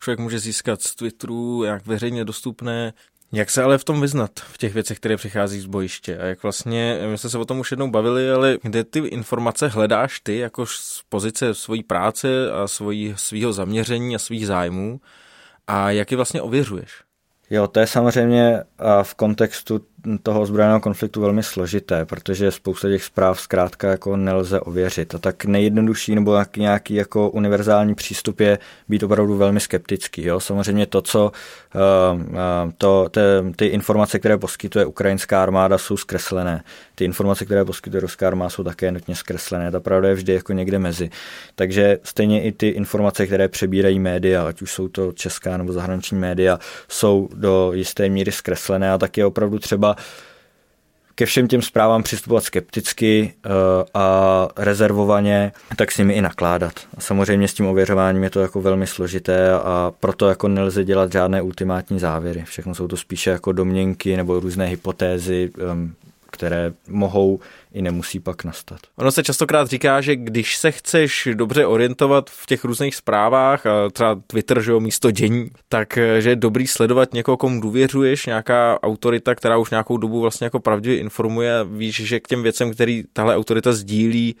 člověk 0.00 0.18
může 0.18 0.38
získat 0.38 0.82
z 0.82 0.94
Twitteru, 0.94 1.64
jak 1.64 1.86
veřejně 1.86 2.24
dostupné. 2.24 2.92
Jak 3.32 3.50
se 3.50 3.62
ale 3.62 3.78
v 3.78 3.84
tom 3.84 4.00
vyznat, 4.00 4.30
v 4.40 4.58
těch 4.58 4.74
věcech, 4.74 4.98
které 4.98 5.16
přichází 5.16 5.60
z 5.60 5.66
bojiště? 5.66 6.18
A 6.18 6.24
jak 6.24 6.42
vlastně, 6.42 6.98
my 7.10 7.18
jsme 7.18 7.30
se 7.30 7.38
o 7.38 7.44
tom 7.44 7.58
už 7.58 7.70
jednou 7.70 7.90
bavili, 7.90 8.30
ale 8.30 8.58
kde 8.62 8.84
ty 8.84 8.98
informace 8.98 9.68
hledáš 9.68 10.20
ty, 10.20 10.38
jako 10.38 10.66
z 10.66 11.02
pozice 11.08 11.54
svojí 11.54 11.82
práce 11.82 12.52
a 12.52 12.68
svojí, 12.68 13.14
svýho 13.16 13.52
zaměření 13.52 14.14
a 14.14 14.18
svých 14.18 14.46
zájmů 14.46 15.00
a 15.66 15.90
jak 15.90 16.10
je 16.10 16.16
vlastně 16.16 16.42
ověřuješ? 16.42 17.02
Jo, 17.50 17.68
to 17.68 17.80
je 17.80 17.86
samozřejmě 17.86 18.64
v 19.02 19.14
kontextu 19.14 19.80
toho 20.22 20.40
ozbrojeného 20.40 20.80
konfliktu 20.80 21.20
velmi 21.20 21.42
složité, 21.42 22.04
protože 22.04 22.50
spousta 22.50 22.88
těch 22.88 23.04
zpráv 23.04 23.40
zkrátka 23.40 23.88
jako 23.88 24.16
nelze 24.16 24.60
ověřit. 24.60 25.14
A 25.14 25.18
tak 25.18 25.44
nejjednodušší 25.44 26.14
nebo 26.14 26.38
nějaký 26.56 26.94
jako 26.94 27.30
univerzální 27.30 27.94
přístup 27.94 28.40
je 28.40 28.58
být 28.88 29.02
opravdu 29.02 29.36
velmi 29.36 29.60
skeptický. 29.60 30.24
Jo? 30.24 30.40
Samozřejmě 30.40 30.86
to, 30.86 31.02
co 31.02 31.32
uh, 31.74 32.70
to, 32.78 33.08
ty, 33.08 33.20
ty 33.56 33.66
informace, 33.66 34.18
které 34.18 34.38
poskytuje 34.38 34.86
ukrajinská 34.86 35.42
armáda, 35.42 35.78
jsou 35.78 35.96
zkreslené. 35.96 36.62
Ty 36.94 37.04
informace, 37.04 37.44
které 37.44 37.64
poskytuje 37.64 38.00
ruská 38.00 38.26
armáda, 38.28 38.50
jsou 38.50 38.64
také 38.64 38.92
nutně 38.92 39.16
zkreslené. 39.16 39.70
Ta 39.70 39.80
pravda 39.80 40.08
je 40.08 40.14
vždy 40.14 40.32
jako 40.32 40.52
někde 40.52 40.78
mezi. 40.78 41.10
Takže 41.54 41.98
stejně 42.02 42.42
i 42.42 42.52
ty 42.52 42.68
informace, 42.68 43.26
které 43.26 43.48
přebírají 43.48 43.98
média, 43.98 44.46
ať 44.48 44.62
už 44.62 44.72
jsou 44.72 44.88
to 44.88 45.12
česká 45.12 45.56
nebo 45.56 45.72
zahraniční 45.72 46.18
média, 46.18 46.58
jsou 46.88 47.28
do 47.34 47.72
jisté 47.74 48.08
míry 48.08 48.32
zkreslené 48.32 48.92
a 48.92 48.98
tak 48.98 49.16
je 49.16 49.26
opravdu 49.26 49.58
třeba 49.58 49.87
ke 51.18 51.26
všem 51.26 51.48
těm 51.48 51.62
zprávám 51.62 52.02
přistupovat 52.02 52.44
skepticky 52.44 53.34
eh, 53.44 53.48
a 53.94 54.48
rezervovaně, 54.56 55.52
tak 55.76 55.92
s 55.92 55.98
nimi 55.98 56.14
i 56.14 56.20
nakládat. 56.20 56.72
A 56.96 57.00
samozřejmě 57.00 57.48
s 57.48 57.54
tím 57.54 57.66
ověřováním 57.66 58.24
je 58.24 58.30
to 58.30 58.40
jako 58.40 58.60
velmi 58.60 58.86
složité 58.86 59.52
a 59.52 59.92
proto 60.00 60.28
jako 60.28 60.48
nelze 60.48 60.84
dělat 60.84 61.12
žádné 61.12 61.42
ultimátní 61.42 61.98
závěry. 61.98 62.44
Všechno 62.44 62.74
jsou 62.74 62.88
to 62.88 62.96
spíše 62.96 63.30
jako 63.30 63.52
domněnky 63.52 64.16
nebo 64.16 64.40
různé 64.40 64.66
hypotézy, 64.66 65.50
ehm, 65.70 65.94
které 66.30 66.72
mohou 66.88 67.40
i 67.72 67.82
nemusí 67.82 68.20
pak 68.20 68.44
nastat. 68.44 68.80
Ono 68.96 69.12
se 69.12 69.22
častokrát 69.22 69.68
říká, 69.68 70.00
že 70.00 70.16
když 70.16 70.56
se 70.56 70.70
chceš 70.72 71.28
dobře 71.34 71.66
orientovat 71.66 72.30
v 72.30 72.46
těch 72.46 72.64
různých 72.64 72.94
zprávách, 72.94 73.64
třeba 73.92 74.20
Twitter, 74.26 74.60
že 74.60 74.70
jo, 74.70 74.80
místo 74.80 75.10
dění, 75.10 75.50
tak 75.68 75.98
eh, 75.98 76.20
že 76.20 76.30
je 76.30 76.36
dobrý 76.36 76.66
sledovat 76.66 77.14
někoho, 77.14 77.36
komu 77.36 77.60
důvěřuješ, 77.60 78.26
nějaká 78.26 78.82
autorita, 78.82 79.34
která 79.34 79.56
už 79.56 79.70
nějakou 79.70 79.96
dobu 79.96 80.20
vlastně 80.20 80.44
jako 80.44 80.60
pravdivě 80.60 80.98
informuje, 80.98 81.52
víš, 81.64 81.96
že 81.96 82.20
k 82.20 82.28
těm 82.28 82.42
věcem, 82.42 82.70
který 82.70 83.04
tahle 83.12 83.36
autorita 83.36 83.72
sdílí, 83.72 84.36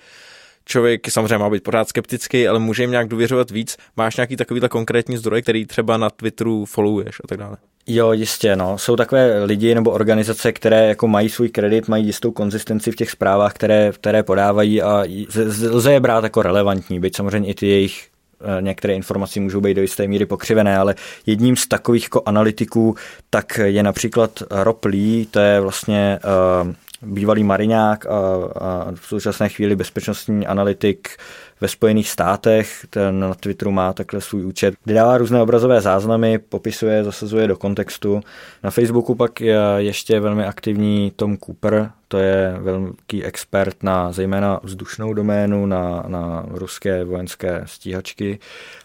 člověk 0.64 1.10
samozřejmě 1.10 1.38
má 1.38 1.50
být 1.50 1.62
pořád 1.62 1.88
skeptický, 1.88 2.48
ale 2.48 2.58
může 2.58 2.82
jim 2.82 2.90
nějak 2.90 3.08
důvěřovat 3.08 3.50
víc. 3.50 3.76
Máš 3.96 4.16
nějaký 4.16 4.36
takovýhle 4.36 4.68
konkrétní 4.68 5.16
zdroj, 5.16 5.42
který 5.42 5.66
třeba 5.66 5.96
na 5.96 6.10
Twitteru 6.10 6.64
followuješ 6.64 7.20
a 7.24 7.26
tak 7.26 7.38
dále? 7.38 7.56
Jo, 7.90 8.12
jistě, 8.12 8.56
no. 8.56 8.78
Jsou 8.78 8.96
takové 8.96 9.44
lidi 9.44 9.74
nebo 9.74 9.90
organizace, 9.90 10.52
které 10.52 10.88
jako 10.88 11.08
mají 11.08 11.28
svůj 11.28 11.48
kredit, 11.48 11.88
mají 11.88 12.06
jistou 12.06 12.30
konzistenci 12.30 12.90
v 12.92 12.96
těch 12.96 13.10
zprávách, 13.10 13.52
které, 13.52 13.92
které 13.94 14.22
podávají 14.22 14.82
a 14.82 15.04
lze 15.70 15.92
je 15.92 16.00
brát 16.00 16.24
jako 16.24 16.42
relevantní, 16.42 17.00
byť 17.00 17.16
samozřejmě 17.16 17.48
i 17.48 17.54
ty 17.54 17.66
jejich 17.66 18.08
eh, 18.40 18.62
některé 18.62 18.94
informace 18.94 19.40
můžou 19.40 19.60
být 19.60 19.74
do 19.74 19.82
jisté 19.82 20.06
míry 20.06 20.26
pokřivené, 20.26 20.78
ale 20.78 20.94
jedním 21.26 21.56
z 21.56 21.66
takových 21.66 22.02
jako 22.02 22.22
analytiků 22.26 22.96
tak 23.30 23.60
je 23.64 23.82
například 23.82 24.42
Rob 24.50 24.84
Lee, 24.84 25.26
to 25.26 25.40
je 25.40 25.60
vlastně 25.60 26.18
uh, 26.64 26.72
bývalý 27.02 27.44
mariňák 27.44 28.06
a, 28.06 28.10
a 28.60 28.92
v 28.94 29.06
současné 29.06 29.48
chvíli 29.48 29.76
bezpečnostní 29.76 30.46
analytik 30.46 31.08
ve 31.60 31.68
Spojených 31.68 32.10
státech, 32.10 32.86
ten 32.90 33.20
na 33.20 33.34
Twitteru 33.34 33.70
má 33.70 33.92
takhle 33.92 34.20
svůj 34.20 34.44
účet, 34.44 34.74
kde 34.84 34.94
dává 34.94 35.18
různé 35.18 35.42
obrazové 35.42 35.80
záznamy, 35.80 36.38
popisuje, 36.38 37.04
zasazuje 37.04 37.46
do 37.46 37.56
kontextu. 37.56 38.20
Na 38.62 38.70
Facebooku 38.70 39.14
pak 39.14 39.40
je 39.40 39.58
ještě 39.76 40.20
velmi 40.20 40.44
aktivní 40.44 41.12
Tom 41.16 41.36
Cooper, 41.36 41.90
to 42.08 42.18
je 42.18 42.56
velký 42.60 43.24
expert 43.24 43.82
na 43.82 44.12
zejména 44.12 44.60
vzdušnou 44.62 45.14
doménu, 45.14 45.66
na, 45.66 46.04
na 46.06 46.44
ruské 46.48 47.04
vojenské 47.04 47.62
stíhačky, 47.66 48.38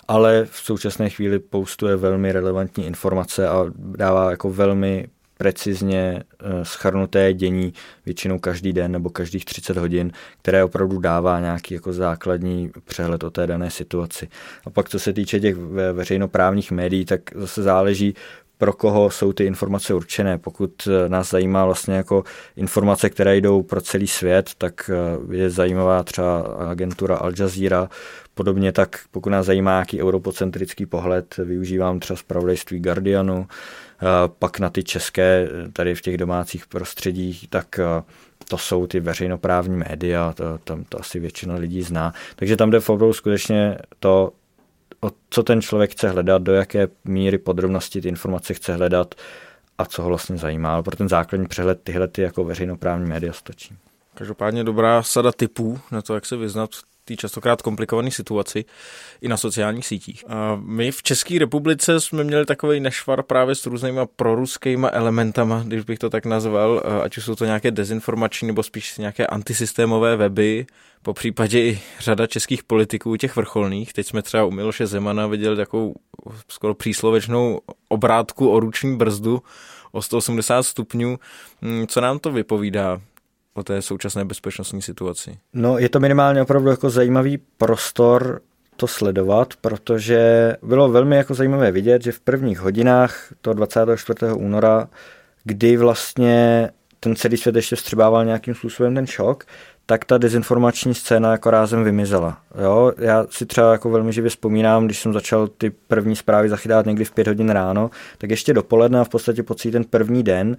ale 0.07 0.45
v 0.45 0.57
současné 0.57 1.09
chvíli 1.09 1.39
postuje 1.39 1.95
velmi 1.95 2.31
relevantní 2.31 2.85
informace 2.85 3.47
a 3.47 3.65
dává 3.75 4.31
jako 4.31 4.49
velmi 4.49 5.07
precizně 5.43 6.23
eh, 6.23 6.65
schrnuté 6.65 7.33
dění 7.33 7.73
většinou 8.05 8.39
každý 8.39 8.73
den 8.73 8.91
nebo 8.91 9.09
každých 9.09 9.45
30 9.45 9.77
hodin, 9.77 10.11
které 10.41 10.63
opravdu 10.63 10.99
dává 10.99 11.39
nějaký 11.39 11.73
jako 11.73 11.93
základní 11.93 12.71
přehled 12.85 13.23
o 13.23 13.31
té 13.31 13.47
dané 13.47 13.69
situaci. 13.69 14.27
A 14.65 14.69
pak 14.69 14.89
co 14.89 14.99
se 14.99 15.13
týče 15.13 15.39
těch 15.39 15.55
veřejnoprávních 15.93 16.71
médií, 16.71 17.05
tak 17.05 17.21
zase 17.35 17.63
záleží, 17.63 18.13
pro 18.57 18.73
koho 18.73 19.09
jsou 19.09 19.33
ty 19.33 19.45
informace 19.45 19.93
určené. 19.93 20.37
Pokud 20.37 20.87
eh, 20.87 21.09
nás 21.09 21.29
zajímá 21.29 21.65
vlastně 21.65 21.93
jako 21.93 22.23
informace, 22.55 23.09
které 23.09 23.37
jdou 23.37 23.63
pro 23.63 23.81
celý 23.81 24.07
svět, 24.07 24.51
tak 24.57 24.89
eh, 24.93 25.35
je 25.35 25.49
zajímavá 25.49 26.03
třeba 26.03 26.39
agentura 26.41 27.15
Al 27.15 27.31
Jazeera, 27.39 27.89
Podobně 28.35 28.71
tak, 28.71 28.99
pokud 29.11 29.29
nás 29.29 29.45
zajímá 29.45 29.71
nějaký 29.71 30.03
europocentrický 30.03 30.85
pohled, 30.85 31.37
využívám 31.37 31.99
třeba 31.99 32.17
zpravodajství 32.17 32.79
Guardianu, 32.79 33.47
pak 34.39 34.59
na 34.59 34.69
ty 34.69 34.83
české, 34.83 35.49
tady 35.73 35.95
v 35.95 36.01
těch 36.01 36.17
domácích 36.17 36.67
prostředích, 36.67 37.47
tak 37.49 37.79
to 38.49 38.57
jsou 38.57 38.87
ty 38.87 38.99
veřejnoprávní 38.99 39.77
média, 39.77 40.33
to, 40.33 40.57
tam 40.63 40.83
to 40.83 40.99
asi 40.99 41.19
většina 41.19 41.55
lidí 41.55 41.81
zná. 41.81 42.13
Takže 42.35 42.57
tam 42.57 42.71
jde 42.71 42.79
v 42.79 42.89
skutečně 43.11 43.77
to, 43.99 44.31
o 45.03 45.11
co 45.29 45.43
ten 45.43 45.61
člověk 45.61 45.91
chce 45.91 46.09
hledat, 46.09 46.41
do 46.41 46.53
jaké 46.53 46.87
míry 47.05 47.37
podrobnosti 47.37 48.01
ty 48.01 48.07
informace 48.07 48.53
chce 48.53 48.73
hledat 48.73 49.15
a 49.77 49.85
co 49.85 50.01
ho 50.01 50.07
vlastně 50.07 50.37
zajímá. 50.37 50.73
Ale 50.73 50.83
pro 50.83 50.95
ten 50.95 51.09
základní 51.09 51.47
přehled 51.47 51.81
tyhle 51.83 52.07
ty 52.07 52.21
jako 52.21 52.43
veřejnoprávní 52.43 53.09
média 53.09 53.33
stačí. 53.33 53.75
Každopádně 54.15 54.63
dobrá 54.63 55.03
sada 55.03 55.31
typů 55.31 55.79
na 55.91 56.01
to, 56.01 56.15
jak 56.15 56.25
se 56.25 56.37
vyznat 56.37 56.69
té 57.05 57.15
častokrát 57.15 57.61
komplikované 57.61 58.11
situaci 58.11 58.65
i 59.21 59.27
na 59.27 59.37
sociálních 59.37 59.87
sítích. 59.87 60.23
A 60.27 60.61
my 60.61 60.91
v 60.91 61.03
České 61.03 61.39
republice 61.39 62.01
jsme 62.01 62.23
měli 62.23 62.45
takový 62.45 62.79
nešvar 62.79 63.23
právě 63.23 63.55
s 63.55 63.65
různýma 63.65 64.05
proruskýma 64.05 64.89
elementama, 64.93 65.63
když 65.67 65.83
bych 65.83 65.99
to 65.99 66.09
tak 66.09 66.25
nazval, 66.25 66.83
ať 67.03 67.17
už 67.17 67.25
jsou 67.25 67.35
to 67.35 67.45
nějaké 67.45 67.71
dezinformační 67.71 68.47
nebo 68.47 68.63
spíš 68.63 68.97
nějaké 68.97 69.27
antisystémové 69.27 70.15
weby, 70.15 70.65
po 71.01 71.13
případě 71.13 71.59
i 71.59 71.81
řada 71.99 72.27
českých 72.27 72.63
politiků, 72.63 73.15
těch 73.15 73.35
vrcholných. 73.35 73.93
Teď 73.93 74.07
jsme 74.07 74.21
třeba 74.21 74.45
u 74.45 74.51
Miloše 74.51 74.87
Zemana 74.87 75.27
viděli 75.27 75.55
takovou 75.55 75.95
skoro 76.47 76.73
příslovečnou 76.73 77.61
obrátku 77.89 78.49
o 78.49 78.59
ruční 78.59 78.97
brzdu 78.97 79.43
o 79.91 80.01
180 80.01 80.63
stupňů. 80.63 81.19
Hmm, 81.61 81.87
co 81.87 82.01
nám 82.01 82.19
to 82.19 82.31
vypovídá? 82.31 83.01
O 83.53 83.63
té 83.63 83.81
současné 83.81 84.25
bezpečnostní 84.25 84.81
situaci? 84.81 85.37
No, 85.53 85.77
je 85.77 85.89
to 85.89 85.99
minimálně 85.99 86.41
opravdu 86.41 86.69
jako 86.69 86.89
zajímavý 86.89 87.37
prostor 87.37 88.41
to 88.75 88.87
sledovat, 88.87 89.53
protože 89.61 90.53
bylo 90.63 90.89
velmi 90.89 91.15
jako 91.15 91.33
zajímavé 91.33 91.71
vidět, 91.71 92.03
že 92.03 92.11
v 92.11 92.19
prvních 92.19 92.59
hodinách 92.59 93.33
toho 93.41 93.53
24. 93.53 94.31
února, 94.33 94.87
kdy 95.43 95.77
vlastně 95.77 96.69
ten 96.99 97.15
celý 97.15 97.37
svět 97.37 97.55
ještě 97.55 97.75
vstřebával 97.75 98.25
nějakým 98.25 98.55
způsobem 98.55 98.95
ten 98.95 99.07
šok, 99.07 99.43
tak 99.85 100.05
ta 100.05 100.17
dezinformační 100.17 100.93
scéna 100.93 101.31
jako 101.31 101.51
rázem 101.51 101.83
vymizela. 101.83 102.37
Jo? 102.63 102.91
Já 102.97 103.25
si 103.29 103.45
třeba 103.45 103.71
jako 103.71 103.89
velmi 103.89 104.13
živě 104.13 104.29
vzpomínám, 104.29 104.85
když 104.85 104.99
jsem 104.99 105.13
začal 105.13 105.47
ty 105.47 105.69
první 105.69 106.15
zprávy 106.15 106.49
zachytávat 106.49 106.85
někdy 106.85 107.05
v 107.05 107.11
pět 107.11 107.27
hodin 107.27 107.49
ráno, 107.49 107.89
tak 108.17 108.29
ještě 108.29 108.53
dopoledne 108.53 108.99
a 108.99 109.03
v 109.03 109.09
podstatě 109.09 109.43
po 109.43 109.55
celý 109.55 109.71
ten 109.71 109.83
první 109.83 110.23
den 110.23 110.57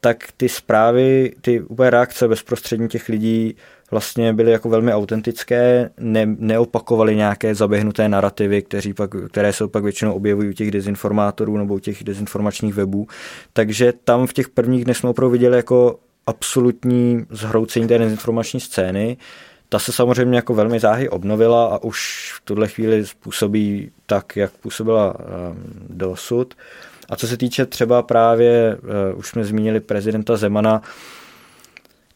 tak 0.00 0.28
ty 0.36 0.48
zprávy, 0.48 1.32
ty 1.40 1.60
úplně 1.60 1.90
reakce 1.90 2.28
bezprostřední 2.28 2.88
těch 2.88 3.08
lidí 3.08 3.56
vlastně 3.90 4.32
byly 4.32 4.52
jako 4.52 4.68
velmi 4.68 4.94
autentické, 4.94 5.90
ne, 5.98 6.26
neopakovaly 6.38 7.16
nějaké 7.16 7.54
zaběhnuté 7.54 8.08
narrativy, 8.08 8.62
kteří 8.62 8.94
pak, 8.94 9.10
které 9.28 9.52
se 9.52 9.68
pak 9.68 9.82
většinou 9.82 10.12
objevují 10.12 10.48
u 10.48 10.52
těch 10.52 10.70
dezinformátorů 10.70 11.56
nebo 11.56 11.74
u 11.74 11.78
těch 11.78 12.04
dezinformačních 12.04 12.74
webů. 12.74 13.06
Takže 13.52 13.92
tam 14.04 14.26
v 14.26 14.32
těch 14.32 14.48
prvních 14.48 14.84
dnech 14.84 14.96
jsme 14.96 15.08
opravdu 15.10 15.32
viděli 15.32 15.56
jako 15.56 15.98
absolutní 16.26 17.26
zhroucení 17.30 17.88
té 17.88 17.98
dezinformační 17.98 18.60
scény. 18.60 19.16
Ta 19.68 19.78
se 19.78 19.92
samozřejmě 19.92 20.36
jako 20.36 20.54
velmi 20.54 20.80
záhy 20.80 21.08
obnovila 21.08 21.66
a 21.66 21.82
už 21.82 22.32
v 22.36 22.40
tuhle 22.44 22.68
chvíli 22.68 23.06
způsobí 23.06 23.90
tak, 24.06 24.36
jak 24.36 24.50
působila 24.50 25.14
um, 25.14 25.24
dosud. 25.88 26.54
A 27.10 27.16
co 27.16 27.28
se 27.28 27.36
týče 27.36 27.66
třeba 27.66 28.02
právě, 28.02 28.78
uh, 29.12 29.18
už 29.18 29.28
jsme 29.28 29.44
zmínili 29.44 29.80
prezidenta 29.80 30.36
Zemana, 30.36 30.82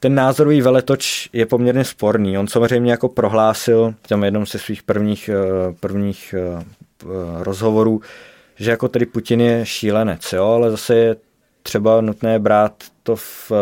ten 0.00 0.14
názorový 0.14 0.62
veletoč 0.62 1.28
je 1.32 1.46
poměrně 1.46 1.84
sporný. 1.84 2.38
On 2.38 2.48
samozřejmě 2.48 2.90
jako 2.90 3.08
prohlásil 3.08 3.94
v 4.02 4.08
tom 4.08 4.24
jednom 4.24 4.46
ze 4.46 4.58
svých 4.58 4.82
prvních, 4.82 5.30
uh, 5.32 5.74
prvních 5.74 6.34
uh, 6.38 6.62
rozhovorů, 7.42 8.00
že 8.56 8.70
jako 8.70 8.88
tedy 8.88 9.06
Putin 9.06 9.40
je 9.40 9.66
šílenec, 9.66 10.32
jo, 10.32 10.44
ale 10.44 10.70
zase 10.70 10.94
je 10.96 11.16
třeba 11.62 12.00
nutné 12.00 12.38
brát 12.38 12.72
to 13.02 13.16
v 13.16 13.52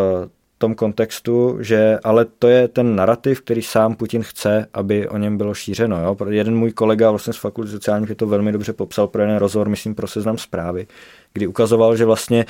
tom 0.62 0.74
kontextu, 0.74 1.58
že 1.60 1.98
ale 2.04 2.24
to 2.38 2.48
je 2.48 2.68
ten 2.68 2.96
narrativ, 2.96 3.40
který 3.40 3.62
sám 3.62 3.94
Putin 3.94 4.22
chce, 4.22 4.66
aby 4.74 5.08
o 5.08 5.18
něm 5.18 5.36
bylo 5.36 5.54
šířeno. 5.54 6.02
Jo? 6.02 6.16
Jeden 6.28 6.56
můj 6.56 6.72
kolega 6.72 7.10
vlastně 7.10 7.32
z 7.32 7.36
fakulty 7.36 7.70
sociálních 7.70 8.08
je 8.08 8.14
to 8.14 8.26
velmi 8.26 8.52
dobře 8.52 8.72
popsal 8.72 9.08
pro 9.08 9.22
jeden 9.22 9.36
rozhovor, 9.36 9.68
myslím, 9.68 9.94
pro 9.94 10.06
seznam 10.06 10.38
zprávy, 10.38 10.86
kdy 11.32 11.46
ukazoval, 11.46 11.96
že 11.96 12.04
vlastně 12.04 12.44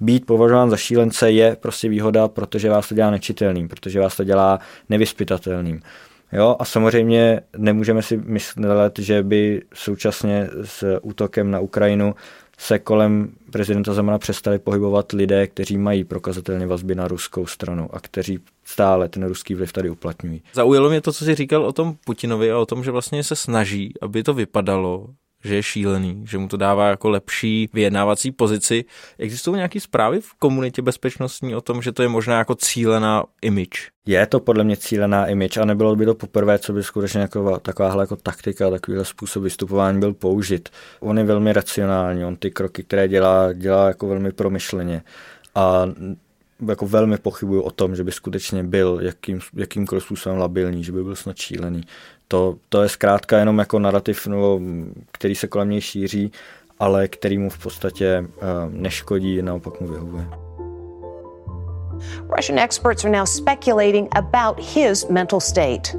být 0.00 0.26
považován 0.26 0.70
za 0.70 0.76
šílence 0.76 1.30
je 1.30 1.56
prostě 1.60 1.88
výhoda, 1.88 2.28
protože 2.28 2.70
vás 2.70 2.88
to 2.88 2.94
dělá 2.94 3.10
nečitelným, 3.10 3.68
protože 3.68 4.00
vás 4.00 4.16
to 4.16 4.24
dělá 4.24 4.58
nevyspytatelným. 4.88 5.80
Jo, 6.32 6.56
a 6.58 6.64
samozřejmě 6.64 7.40
nemůžeme 7.56 8.02
si 8.02 8.16
myslet, 8.16 8.98
že 8.98 9.22
by 9.22 9.62
současně 9.74 10.48
s 10.64 10.98
útokem 11.02 11.50
na 11.50 11.60
Ukrajinu 11.60 12.14
se 12.58 12.78
kolem 12.78 13.32
prezidenta 13.52 13.94
Zemana 13.94 14.18
přestali 14.18 14.58
pohybovat 14.58 15.12
lidé, 15.12 15.46
kteří 15.46 15.78
mají 15.78 16.04
prokazatelně 16.04 16.66
vazby 16.66 16.94
na 16.94 17.08
ruskou 17.08 17.46
stranu 17.46 17.88
a 17.92 18.00
kteří 18.00 18.38
stále 18.64 19.08
ten 19.08 19.24
ruský 19.26 19.54
vliv 19.54 19.72
tady 19.72 19.90
uplatňují. 19.90 20.42
Zaujalo 20.54 20.88
mě 20.88 21.00
to, 21.00 21.12
co 21.12 21.24
jsi 21.24 21.34
říkal 21.34 21.64
o 21.64 21.72
tom 21.72 21.96
Putinovi 22.04 22.52
a 22.52 22.58
o 22.58 22.66
tom, 22.66 22.84
že 22.84 22.90
vlastně 22.90 23.24
se 23.24 23.36
snaží, 23.36 23.94
aby 24.00 24.22
to 24.22 24.34
vypadalo, 24.34 25.08
že 25.44 25.54
je 25.54 25.62
šílený, 25.62 26.24
že 26.26 26.38
mu 26.38 26.48
to 26.48 26.56
dává 26.56 26.88
jako 26.88 27.08
lepší 27.08 27.68
vyjednávací 27.72 28.32
pozici. 28.32 28.84
Existují 29.18 29.56
nějaké 29.56 29.80
zprávy 29.80 30.20
v 30.20 30.34
komunitě 30.34 30.82
bezpečnostní 30.82 31.54
o 31.54 31.60
tom, 31.60 31.82
že 31.82 31.92
to 31.92 32.02
je 32.02 32.08
možná 32.08 32.38
jako 32.38 32.54
cílená 32.54 33.24
image? 33.42 33.88
Je 34.06 34.26
to 34.26 34.40
podle 34.40 34.64
mě 34.64 34.76
cílená 34.76 35.26
image 35.26 35.56
a 35.56 35.64
nebylo 35.64 35.96
by 35.96 36.04
to 36.04 36.14
poprvé, 36.14 36.58
co 36.58 36.72
by 36.72 36.82
skutečně 36.82 37.20
jako, 37.20 37.58
takováhle 37.58 38.02
jako 38.02 38.16
taktika, 38.16 38.70
takovýhle 38.70 39.04
způsob 39.04 39.42
vystupování 39.42 40.00
byl 40.00 40.14
použit. 40.14 40.68
On 41.00 41.18
je 41.18 41.24
velmi 41.24 41.52
racionální, 41.52 42.24
on 42.24 42.36
ty 42.36 42.50
kroky, 42.50 42.82
které 42.82 43.08
dělá, 43.08 43.52
dělá 43.52 43.88
jako 43.88 44.08
velmi 44.08 44.32
promyšleně 44.32 45.02
a 45.54 45.86
jako 46.68 46.86
velmi 46.86 47.18
pochybuju 47.18 47.62
o 47.62 47.70
tom, 47.70 47.96
že 47.96 48.04
by 48.04 48.12
skutečně 48.12 48.62
byl 48.62 48.98
jakým, 49.02 49.40
jakýmkoliv 49.54 50.04
způsobem 50.04 50.38
labilní, 50.38 50.84
že 50.84 50.92
by 50.92 51.04
byl 51.04 51.16
snad 51.16 51.36
šílený. 51.36 51.82
To, 52.28 52.56
to 52.68 52.82
je 52.82 52.88
zkrátka 52.88 53.38
jenom 53.38 53.58
jako 53.58 53.78
narrativ, 53.78 54.26
no, 54.26 54.60
který 55.12 55.34
se 55.34 55.46
kolem 55.46 55.70
něj 55.70 55.80
šíří, 55.80 56.32
ale 56.78 57.08
který 57.08 57.38
mu 57.38 57.50
v 57.50 57.58
podstatě 57.58 58.24
uh, 58.26 58.72
neškodí, 58.72 59.42
naopak 59.42 59.80
mu 59.80 59.88
vyhovuje. 59.88 60.26
Russian 62.36 62.58
experts 62.58 63.04
are 63.04 63.18
now 63.18 63.24
speculating 63.24 64.08
about 64.14 64.60
his 64.60 65.08
mental 65.08 65.40
state. 65.40 65.96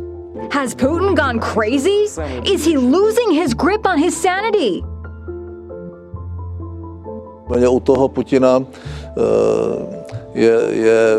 Has 0.51 0.75
Putin 0.75 1.15
gone 1.15 1.39
crazy? 1.39 2.07
Is 2.45 2.65
he 2.65 2.77
losing 2.77 3.31
his 3.31 3.53
grip 3.53 3.85
on 3.85 3.97
his 3.97 4.21
sanity? 4.21 4.83
U 7.49 7.79
toho 7.79 8.09
Putina 8.09 8.57
uh, 8.57 8.65
je, 10.37 10.59
je 10.69 11.17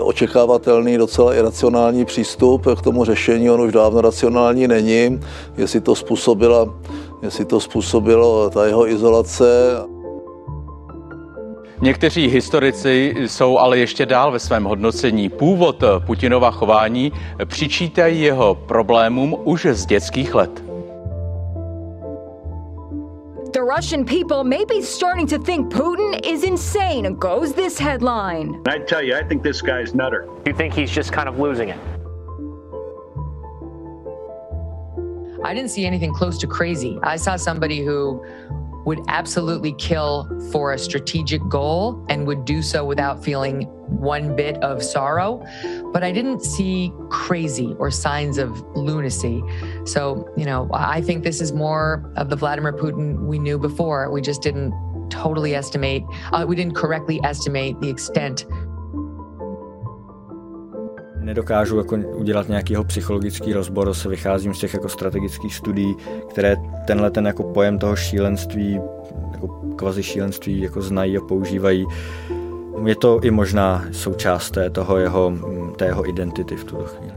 očekávatelný 0.00 0.96
docela 0.96 1.34
iracionální 1.34 2.04
přístup 2.04 2.66
k 2.78 2.82
tomu 2.82 3.04
řešení. 3.04 3.50
On 3.50 3.60
už 3.60 3.72
dávno 3.72 4.00
racionální 4.00 4.68
není. 4.68 5.20
Jestli 5.56 5.80
to 5.80 5.94
způsobila, 5.94 6.74
jestli 7.22 7.44
to 7.44 7.60
způsobilo 7.60 8.50
ta 8.50 8.66
jeho 8.66 8.88
izolace. 8.88 9.44
Někteří 11.80 12.28
historici 12.28 13.14
jsou 13.26 13.58
ale 13.58 13.78
ještě 13.78 14.06
dál 14.06 14.32
ve 14.32 14.38
svém 14.38 14.64
hodnocení. 14.64 15.28
Původ 15.28 15.84
Putinova 16.06 16.50
chování 16.50 17.12
přičítají 17.44 18.22
jeho 18.22 18.54
problémům 18.54 19.36
už 19.44 19.66
z 19.70 19.86
dětských 19.86 20.34
let. 20.34 20.67
Russian 23.68 24.06
people 24.06 24.44
may 24.44 24.64
be 24.64 24.80
starting 24.80 25.26
to 25.26 25.38
think 25.38 25.70
Putin 25.70 26.24
is 26.24 26.42
insane, 26.42 27.14
goes 27.16 27.52
this 27.52 27.78
headline. 27.78 28.62
I 28.66 28.78
tell 28.78 29.02
you, 29.02 29.14
I 29.14 29.22
think 29.22 29.42
this 29.42 29.60
guy's 29.60 29.94
nutter. 29.94 30.26
You 30.46 30.54
think 30.54 30.72
he's 30.72 30.90
just 30.90 31.12
kind 31.12 31.28
of 31.28 31.38
losing 31.38 31.68
it? 31.68 31.78
I 35.44 35.52
didn't 35.52 35.68
see 35.68 35.84
anything 35.84 36.14
close 36.14 36.38
to 36.38 36.46
crazy. 36.46 36.98
I 37.02 37.16
saw 37.16 37.36
somebody 37.36 37.84
who 37.84 38.24
would 38.86 39.00
absolutely 39.08 39.74
kill 39.74 40.26
for 40.50 40.72
a 40.72 40.78
strategic 40.78 41.46
goal 41.50 42.02
and 42.08 42.26
would 42.26 42.46
do 42.46 42.62
so 42.62 42.86
without 42.86 43.22
feeling 43.22 43.70
one 43.88 44.36
bit 44.36 44.56
of 44.58 44.82
sorrow. 44.82 45.44
But 45.92 46.02
I 46.02 46.12
didn't 46.12 46.42
see 46.42 46.92
crazy 47.10 47.74
or 47.78 47.90
signs 47.90 48.38
of 48.38 48.60
lunacy. 48.76 49.42
So, 49.84 50.28
you 50.36 50.44
know, 50.44 50.68
I 50.72 51.00
think 51.00 51.24
this 51.24 51.40
is 51.40 51.52
more 51.52 52.10
of 52.16 52.28
the 52.28 52.36
Vladimir 52.36 52.72
Putin 52.72 53.26
we 53.26 53.38
knew 53.38 53.58
before. 53.58 54.10
We 54.10 54.20
just 54.20 54.42
didn't 54.42 54.72
totally 55.10 55.54
estimate, 55.54 56.02
uh, 56.32 56.44
we 56.46 56.54
didn't 56.54 56.74
correctly 56.74 57.18
estimate 57.24 57.80
the 57.80 57.88
extent 57.88 58.44
nedokážu 61.28 61.78
jako 61.78 61.96
udělat 61.96 62.48
nějaký 62.48 62.74
psychologický 62.86 63.52
rozbor, 63.52 63.94
se 63.94 64.08
vycházím 64.08 64.54
z 64.54 64.58
těch 64.58 64.74
jako 64.74 64.88
strategických 64.88 65.54
studií, 65.54 65.96
které 66.30 66.56
tenhle 66.86 67.10
ten 67.10 67.26
jako 67.26 67.42
pojem 67.42 67.78
toho 67.78 67.96
šílenství, 67.96 68.80
jako 69.32 69.48
kvazi 69.76 70.02
šílenství 70.02 70.60
jako 70.60 70.82
znají 70.82 71.18
a 71.18 71.20
používají. 71.20 71.86
Je 72.84 72.96
to 72.96 73.20
i 73.20 73.30
možná 73.30 73.84
součást 73.92 74.50
té, 74.50 74.70
toho 74.70 74.96
jeho, 74.96 75.32
té 75.76 75.84
jeho 75.84 76.08
identity 76.08 76.56
v 76.56 76.64
tuto 76.64 76.84
chvíli. 76.84 77.12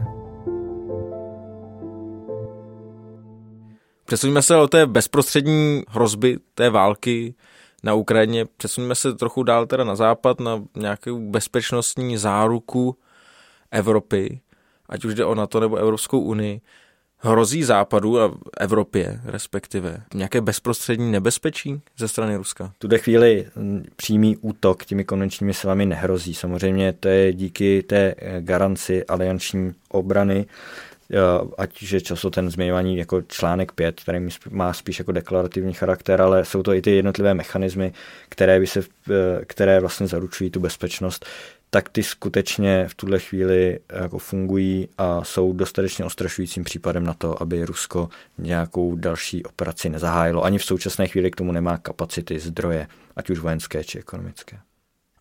Přesuníme 4.04 4.42
se 4.42 4.56
o 4.56 4.68
té 4.68 4.86
bezprostřední 4.86 5.82
hrozby 5.88 6.38
té 6.54 6.70
války 6.70 7.34
na 7.82 7.94
Ukrajině. 7.94 8.46
Přesuníme 8.56 8.94
se 8.94 9.14
trochu 9.14 9.42
dál 9.42 9.66
teda 9.66 9.84
na 9.84 9.96
západ, 9.96 10.40
na 10.40 10.62
nějakou 10.76 11.30
bezpečnostní 11.30 12.16
záruku 12.16 12.96
Evropy, 13.70 14.40
ať 14.88 15.04
už 15.04 15.14
jde 15.14 15.24
o 15.24 15.34
NATO 15.34 15.60
nebo 15.60 15.76
Evropskou 15.76 16.20
unii, 16.20 16.60
hrozí 17.22 17.64
západu 17.64 18.20
a 18.20 18.34
Evropě 18.60 19.20
respektive 19.24 20.02
nějaké 20.14 20.40
bezprostřední 20.40 21.12
nebezpečí 21.12 21.80
ze 21.98 22.08
strany 22.08 22.36
Ruska? 22.36 22.72
V 22.76 22.78
tuhle 22.78 22.98
chvíli 22.98 23.46
přímý 23.96 24.36
útok 24.36 24.84
těmi 24.84 25.04
konvenčními 25.04 25.54
silami 25.54 25.86
nehrozí. 25.86 26.34
Samozřejmě 26.34 26.92
to 26.92 27.08
je 27.08 27.32
díky 27.32 27.82
té 27.82 28.14
eh, 28.16 28.40
garanci 28.40 29.04
alianční 29.04 29.72
obrany, 29.88 30.46
eh, 31.12 31.16
ať 31.58 31.82
už 31.82 31.90
je 31.90 32.00
často 32.00 32.30
ten 32.30 32.50
zmiňovaný 32.50 32.96
jako 32.96 33.22
článek 33.22 33.72
5, 33.72 34.00
který 34.00 34.28
má 34.50 34.72
spíš 34.72 34.98
jako 34.98 35.12
deklarativní 35.12 35.72
charakter, 35.72 36.22
ale 36.22 36.44
jsou 36.44 36.62
to 36.62 36.74
i 36.74 36.82
ty 36.82 36.90
jednotlivé 36.90 37.34
mechanismy, 37.34 37.92
které, 38.28 38.60
by 38.60 38.66
se, 38.66 38.80
eh, 38.80 39.44
které 39.44 39.80
vlastně 39.80 40.06
zaručují 40.06 40.50
tu 40.50 40.60
bezpečnost 40.60 41.26
tak 41.74 41.88
ty 41.88 42.02
skutečně 42.02 42.88
v 42.88 42.94
tuhle 42.94 43.18
chvíli 43.18 43.78
jako 43.92 44.18
fungují 44.18 44.88
a 44.98 45.24
jsou 45.24 45.52
dostatečně 45.52 46.04
ostrašujícím 46.04 46.64
případem 46.64 47.04
na 47.04 47.14
to, 47.14 47.42
aby 47.42 47.64
Rusko 47.64 48.08
nějakou 48.38 48.96
další 48.96 49.44
operaci 49.44 49.88
nezahájilo. 49.88 50.44
Ani 50.44 50.58
v 50.58 50.64
současné 50.64 51.08
chvíli 51.08 51.30
k 51.30 51.36
tomu 51.36 51.52
nemá 51.52 51.76
kapacity, 51.76 52.38
zdroje, 52.38 52.86
ať 53.16 53.30
už 53.30 53.38
vojenské 53.38 53.84
či 53.84 53.98
ekonomické. 53.98 54.58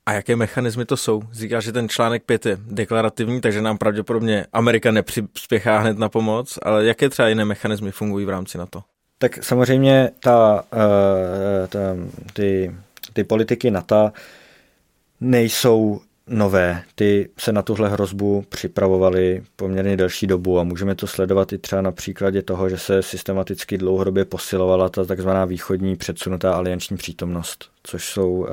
A 0.05 0.13
jaké 0.13 0.35
mechanismy 0.35 0.85
to 0.85 0.97
jsou? 0.97 1.21
Říká, 1.31 1.59
že 1.59 1.71
ten 1.71 1.89
článek 1.89 2.23
5 2.23 2.45
je 2.45 2.57
deklarativní, 2.61 3.41
takže 3.41 3.61
nám 3.61 3.77
pravděpodobně 3.77 4.45
Amerika 4.53 4.91
nepřispěchá 4.91 5.79
hned 5.79 5.97
na 5.97 6.09
pomoc, 6.09 6.59
ale 6.61 6.85
jaké 6.85 7.09
třeba 7.09 7.27
jiné 7.27 7.45
mechanismy 7.45 7.91
fungují 7.91 8.25
v 8.25 8.29
rámci 8.29 8.57
NATO? 8.57 8.83
Tak 9.17 9.43
samozřejmě 9.43 10.11
ta, 10.19 10.63
uh, 10.73 11.67
ta, 11.67 11.79
ty, 12.33 12.75
ty 13.13 13.23
politiky 13.23 13.71
NATO 13.71 14.11
nejsou 15.21 16.01
nové. 16.27 16.83
Ty 16.95 17.29
se 17.37 17.51
na 17.51 17.61
tuhle 17.61 17.89
hrozbu 17.89 18.43
připravovali 18.49 19.43
poměrně 19.55 19.97
delší 19.97 20.27
dobu 20.27 20.59
a 20.59 20.63
můžeme 20.63 20.95
to 20.95 21.07
sledovat 21.07 21.53
i 21.53 21.57
třeba 21.57 21.81
na 21.81 21.91
příkladě 21.91 22.41
toho, 22.41 22.69
že 22.69 22.77
se 22.77 23.03
systematicky 23.03 23.77
dlouhodobě 23.77 24.25
posilovala 24.25 24.89
ta 24.89 25.05
takzvaná 25.05 25.45
východní 25.45 25.95
předsunutá 25.95 26.53
alianční 26.53 26.97
přítomnost, 26.97 27.69
což 27.83 28.05
jsou 28.05 28.31
uh, 28.31 28.47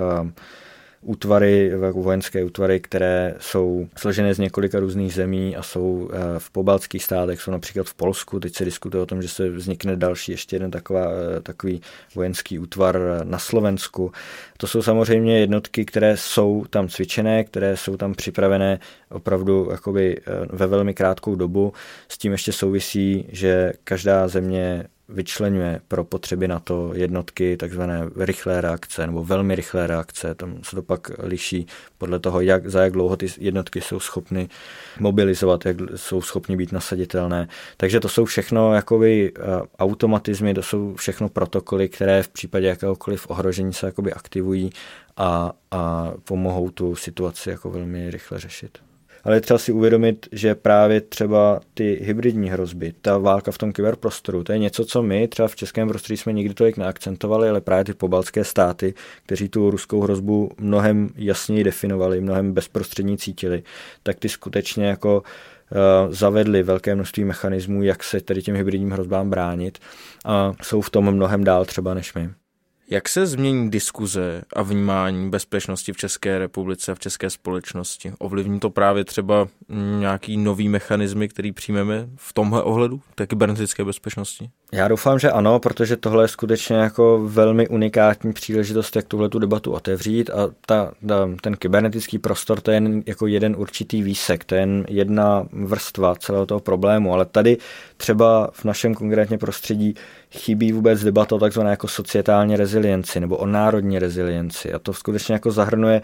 útvary, 1.02 1.72
jako 1.82 2.02
vojenské 2.02 2.44
útvary, 2.44 2.80
které 2.80 3.34
jsou 3.40 3.88
složené 3.96 4.34
z 4.34 4.38
několika 4.38 4.80
různých 4.80 5.14
zemí 5.14 5.56
a 5.56 5.62
jsou 5.62 6.10
eh, 6.12 6.18
v 6.38 6.50
pobaltských 6.50 7.04
státech, 7.04 7.40
jsou 7.40 7.50
například 7.50 7.86
v 7.86 7.94
Polsku. 7.94 8.40
Teď 8.40 8.54
se 8.56 8.64
diskutuje 8.64 9.02
o 9.02 9.06
tom, 9.06 9.22
že 9.22 9.28
se 9.28 9.48
vznikne 9.48 9.96
další 9.96 10.32
ještě 10.32 10.56
jeden 10.56 10.70
taková, 10.70 11.06
eh, 11.10 11.40
takový 11.40 11.80
vojenský 12.14 12.58
útvar 12.58 12.98
na 13.24 13.38
Slovensku. 13.38 14.12
To 14.56 14.66
jsou 14.66 14.82
samozřejmě 14.82 15.40
jednotky, 15.40 15.84
které 15.84 16.16
jsou 16.16 16.64
tam 16.70 16.88
cvičené, 16.88 17.44
které 17.44 17.76
jsou 17.76 17.96
tam 17.96 18.14
připravené 18.14 18.78
opravdu 19.10 19.68
jakoby 19.70 20.20
eh, 20.20 20.22
ve 20.50 20.66
velmi 20.66 20.94
krátkou 20.94 21.34
dobu. 21.34 21.72
S 22.08 22.18
tím 22.18 22.32
ještě 22.32 22.52
souvisí, 22.52 23.26
že 23.32 23.72
každá 23.84 24.28
země 24.28 24.84
vyčlenuje 25.08 25.80
pro 25.88 26.04
potřeby 26.04 26.48
na 26.48 26.58
to 26.58 26.90
jednotky 26.94 27.56
takzvané 27.56 28.10
rychlé 28.16 28.60
reakce 28.60 29.06
nebo 29.06 29.24
velmi 29.24 29.54
rychlé 29.54 29.86
reakce. 29.86 30.34
Tam 30.34 30.58
se 30.62 30.76
to 30.76 30.82
pak 30.82 31.10
liší 31.18 31.66
podle 31.98 32.18
toho, 32.18 32.40
jak, 32.40 32.68
za 32.70 32.82
jak 32.82 32.92
dlouho 32.92 33.16
ty 33.16 33.26
jednotky 33.38 33.80
jsou 33.80 34.00
schopny 34.00 34.48
mobilizovat, 35.00 35.66
jak 35.66 35.76
jsou 35.96 36.22
schopny 36.22 36.56
být 36.56 36.72
nasaditelné. 36.72 37.48
Takže 37.76 38.00
to 38.00 38.08
jsou 38.08 38.24
všechno 38.24 38.74
jakoby 38.74 39.32
eh, 39.36 39.42
automatizmy, 39.78 40.54
to 40.54 40.62
jsou 40.62 40.94
všechno 40.94 41.28
protokoly, 41.28 41.88
které 41.88 42.22
v 42.22 42.28
případě 42.28 42.66
jakéhokoliv 42.66 43.30
ohrožení 43.30 43.72
se 43.72 43.86
jakoby 43.86 44.12
aktivují 44.12 44.70
a, 45.16 45.52
a 45.70 46.12
pomohou 46.24 46.70
tu 46.70 46.94
situaci 46.94 47.50
jako 47.50 47.70
velmi 47.70 48.10
rychle 48.10 48.38
řešit 48.38 48.78
ale 49.24 49.40
třeba 49.40 49.58
si 49.58 49.72
uvědomit, 49.72 50.28
že 50.32 50.54
právě 50.54 51.00
třeba 51.00 51.60
ty 51.74 51.98
hybridní 52.02 52.50
hrozby, 52.50 52.94
ta 53.02 53.18
válka 53.18 53.50
v 53.50 53.58
tom 53.58 53.72
kyberprostoru, 53.72 54.44
to 54.44 54.52
je 54.52 54.58
něco, 54.58 54.84
co 54.84 55.02
my 55.02 55.28
třeba 55.28 55.48
v 55.48 55.56
českém 55.56 55.88
prostředí 55.88 56.16
jsme 56.16 56.32
nikdy 56.32 56.54
tolik 56.54 56.76
neakcentovali, 56.76 57.48
ale 57.48 57.60
právě 57.60 57.84
ty 57.84 57.94
pobaltské 57.94 58.44
státy, 58.44 58.94
kteří 59.26 59.48
tu 59.48 59.70
ruskou 59.70 60.00
hrozbu 60.00 60.50
mnohem 60.58 61.10
jasněji 61.16 61.64
definovali, 61.64 62.20
mnohem 62.20 62.52
bezprostřední 62.52 63.18
cítili, 63.18 63.62
tak 64.02 64.18
ty 64.18 64.28
skutečně 64.28 64.86
jako 64.86 65.22
uh, 65.22 66.14
zavedli 66.14 66.62
velké 66.62 66.94
množství 66.94 67.24
mechanismů, 67.24 67.82
jak 67.82 68.04
se 68.04 68.20
tady 68.20 68.42
těm 68.42 68.56
hybridním 68.56 68.90
hrozbám 68.90 69.30
bránit 69.30 69.78
a 70.24 70.52
jsou 70.62 70.80
v 70.80 70.90
tom 70.90 71.10
mnohem 71.10 71.44
dál 71.44 71.64
třeba 71.64 71.94
než 71.94 72.14
my. 72.14 72.30
Jak 72.90 73.08
se 73.08 73.26
změní 73.26 73.70
diskuze 73.70 74.42
a 74.52 74.62
vnímání 74.62 75.30
bezpečnosti 75.30 75.92
v 75.92 75.96
České 75.96 76.38
republice 76.38 76.92
a 76.92 76.94
v 76.94 76.98
české 76.98 77.30
společnosti? 77.30 78.12
Ovlivní 78.18 78.60
to 78.60 78.70
právě 78.70 79.04
třeba 79.04 79.48
nějaký 79.98 80.36
nový 80.36 80.68
mechanismy, 80.68 81.28
který 81.28 81.52
přijmeme 81.52 82.08
v 82.16 82.32
tomhle 82.32 82.62
ohledu, 82.62 83.00
té 83.14 83.26
kybernetické 83.26 83.84
bezpečnosti? 83.84 84.50
Já 84.72 84.88
doufám, 84.88 85.18
že 85.18 85.30
ano, 85.30 85.60
protože 85.60 85.96
tohle 85.96 86.24
je 86.24 86.28
skutečně 86.28 86.76
jako 86.76 87.20
velmi 87.28 87.68
unikátní 87.68 88.32
příležitost, 88.32 88.96
jak 88.96 89.04
tuhle 89.04 89.28
tu 89.28 89.38
debatu 89.38 89.72
otevřít 89.72 90.30
a 90.30 90.48
ta, 90.66 90.92
ta, 91.06 91.28
ten 91.40 91.56
kybernetický 91.56 92.18
prostor 92.18 92.60
to 92.60 92.70
je 92.70 92.76
jen 92.76 93.02
jako 93.06 93.26
jeden 93.26 93.54
určitý 93.58 94.02
výsek, 94.02 94.44
to 94.44 94.54
je 94.54 94.60
jen 94.60 94.84
jedna 94.88 95.46
vrstva 95.52 96.14
celého 96.14 96.46
toho 96.46 96.60
problému, 96.60 97.12
ale 97.12 97.24
tady 97.24 97.56
třeba 98.00 98.50
v 98.52 98.64
našem 98.64 98.94
konkrétně 98.94 99.38
prostředí 99.38 99.94
chybí 100.30 100.72
vůbec 100.72 101.04
debata 101.04 101.34
o 101.34 101.38
takzvané 101.38 101.70
jako 101.70 101.88
societální 101.88 102.56
rezilienci 102.56 103.20
nebo 103.20 103.36
o 103.36 103.46
národní 103.46 103.98
rezilienci. 103.98 104.72
A 104.72 104.78
to 104.78 104.92
skutečně 104.92 105.32
jako 105.32 105.50
zahrnuje 105.50 106.02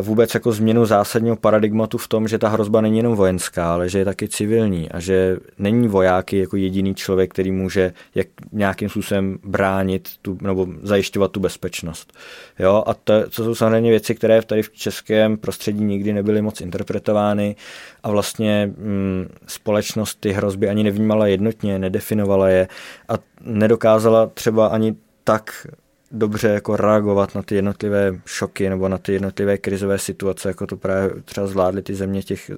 vůbec 0.00 0.34
jako 0.34 0.52
změnu 0.52 0.86
zásadního 0.86 1.36
paradigmatu 1.36 1.98
v 1.98 2.08
tom, 2.08 2.28
že 2.28 2.38
ta 2.38 2.48
hrozba 2.48 2.80
není 2.80 2.96
jenom 2.96 3.14
vojenská, 3.14 3.72
ale 3.72 3.88
že 3.88 3.98
je 3.98 4.04
taky 4.04 4.28
civilní 4.28 4.90
a 4.90 5.00
že 5.00 5.36
není 5.58 5.88
vojáky 5.88 6.38
jako 6.38 6.56
jediný 6.56 6.94
člověk, 6.94 7.30
který 7.30 7.50
může 7.50 7.92
jak 8.14 8.26
nějakým 8.52 8.88
způsobem 8.88 9.38
bránit 9.44 10.08
tu, 10.22 10.38
nebo 10.40 10.66
zajišťovat 10.82 11.30
tu 11.30 11.40
bezpečnost. 11.40 12.12
Jo? 12.58 12.84
A 12.86 12.94
to, 12.94 13.30
to 13.30 13.44
jsou 13.44 13.54
samozřejmě 13.54 13.90
věci, 13.90 14.14
které 14.14 14.42
tady 14.42 14.62
v 14.62 14.72
českém 14.72 15.36
prostředí 15.36 15.84
nikdy 15.84 16.12
nebyly 16.12 16.42
moc 16.42 16.60
interpretovány 16.60 17.56
a 18.02 18.10
vlastně 18.10 18.72
hm, 18.76 19.28
společnost 19.46 20.20
ty 20.20 20.32
hrozby 20.32 20.68
ani 20.68 20.84
nevnímala 20.84 21.26
jednotně, 21.26 21.78
nedefinovala 21.78 22.48
je 22.48 22.68
a 23.08 23.14
nedokázala 23.40 24.26
třeba 24.26 24.66
ani 24.66 24.94
tak 25.24 25.66
dobře 26.10 26.48
jako 26.48 26.76
reagovat 26.76 27.34
na 27.34 27.42
ty 27.42 27.54
jednotlivé 27.54 28.20
šoky 28.26 28.68
nebo 28.68 28.88
na 28.88 28.98
ty 28.98 29.12
jednotlivé 29.12 29.58
krizové 29.58 29.98
situace, 29.98 30.48
jako 30.48 30.66
to 30.66 30.76
právě 30.76 31.10
třeba 31.24 31.46
zvládly 31.46 31.82
ty 31.82 31.94
země 31.94 32.22
těch 32.22 32.50
e, 32.50 32.54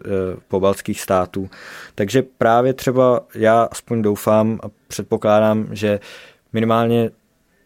pobaltských 0.49 1.01
států. 1.01 1.51
Takže 1.95 2.23
právě 2.23 2.73
třeba 2.75 3.21
já 3.35 3.63
aspoň 3.63 4.03
doufám 4.03 4.61
a 4.63 4.67
předpokládám, 4.89 5.69
že 5.71 6.01
minimálně 6.53 7.11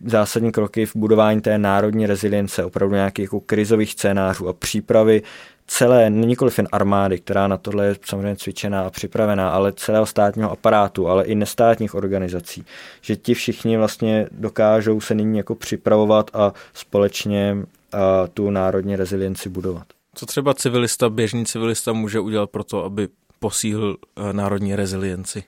zásadní 0.06 0.52
kroky 0.52 0.86
v 0.86 0.96
budování 0.96 1.40
té 1.40 1.58
národní 1.58 2.06
rezilience, 2.06 2.64
opravdu 2.64 2.94
nějakých 2.94 3.22
jako 3.22 3.40
krizových 3.40 3.92
scénářů 3.92 4.48
a 4.48 4.52
přípravy 4.52 5.22
celé, 5.66 6.10
nikoliv 6.10 6.58
jen 6.58 6.68
armády, 6.72 7.18
která 7.18 7.48
na 7.48 7.56
tohle 7.56 7.86
je 7.86 7.96
samozřejmě 8.04 8.36
cvičená 8.36 8.82
a 8.82 8.90
připravená, 8.90 9.50
ale 9.50 9.72
celého 9.72 10.06
státního 10.06 10.50
aparátu, 10.50 11.08
ale 11.08 11.24
i 11.24 11.34
nestátních 11.34 11.94
organizací, 11.94 12.64
že 13.00 13.16
ti 13.16 13.34
všichni 13.34 13.76
vlastně 13.76 14.26
dokážou 14.30 15.00
se 15.00 15.14
nyní 15.14 15.38
jako 15.38 15.54
připravovat 15.54 16.30
a 16.34 16.52
společně 16.74 17.56
a 17.92 18.26
tu 18.26 18.50
národní 18.50 18.96
rezilienci 18.96 19.48
budovat. 19.48 19.86
Co 20.14 20.26
třeba 20.26 20.54
civilista, 20.54 21.08
běžný 21.08 21.46
civilista 21.46 21.92
může 21.92 22.20
udělat 22.20 22.50
pro 22.50 22.64
to, 22.64 22.84
aby 22.84 23.08
posílil 23.40 23.96
eh, 24.16 24.32
národní 24.32 24.76
rezilienci? 24.76 25.44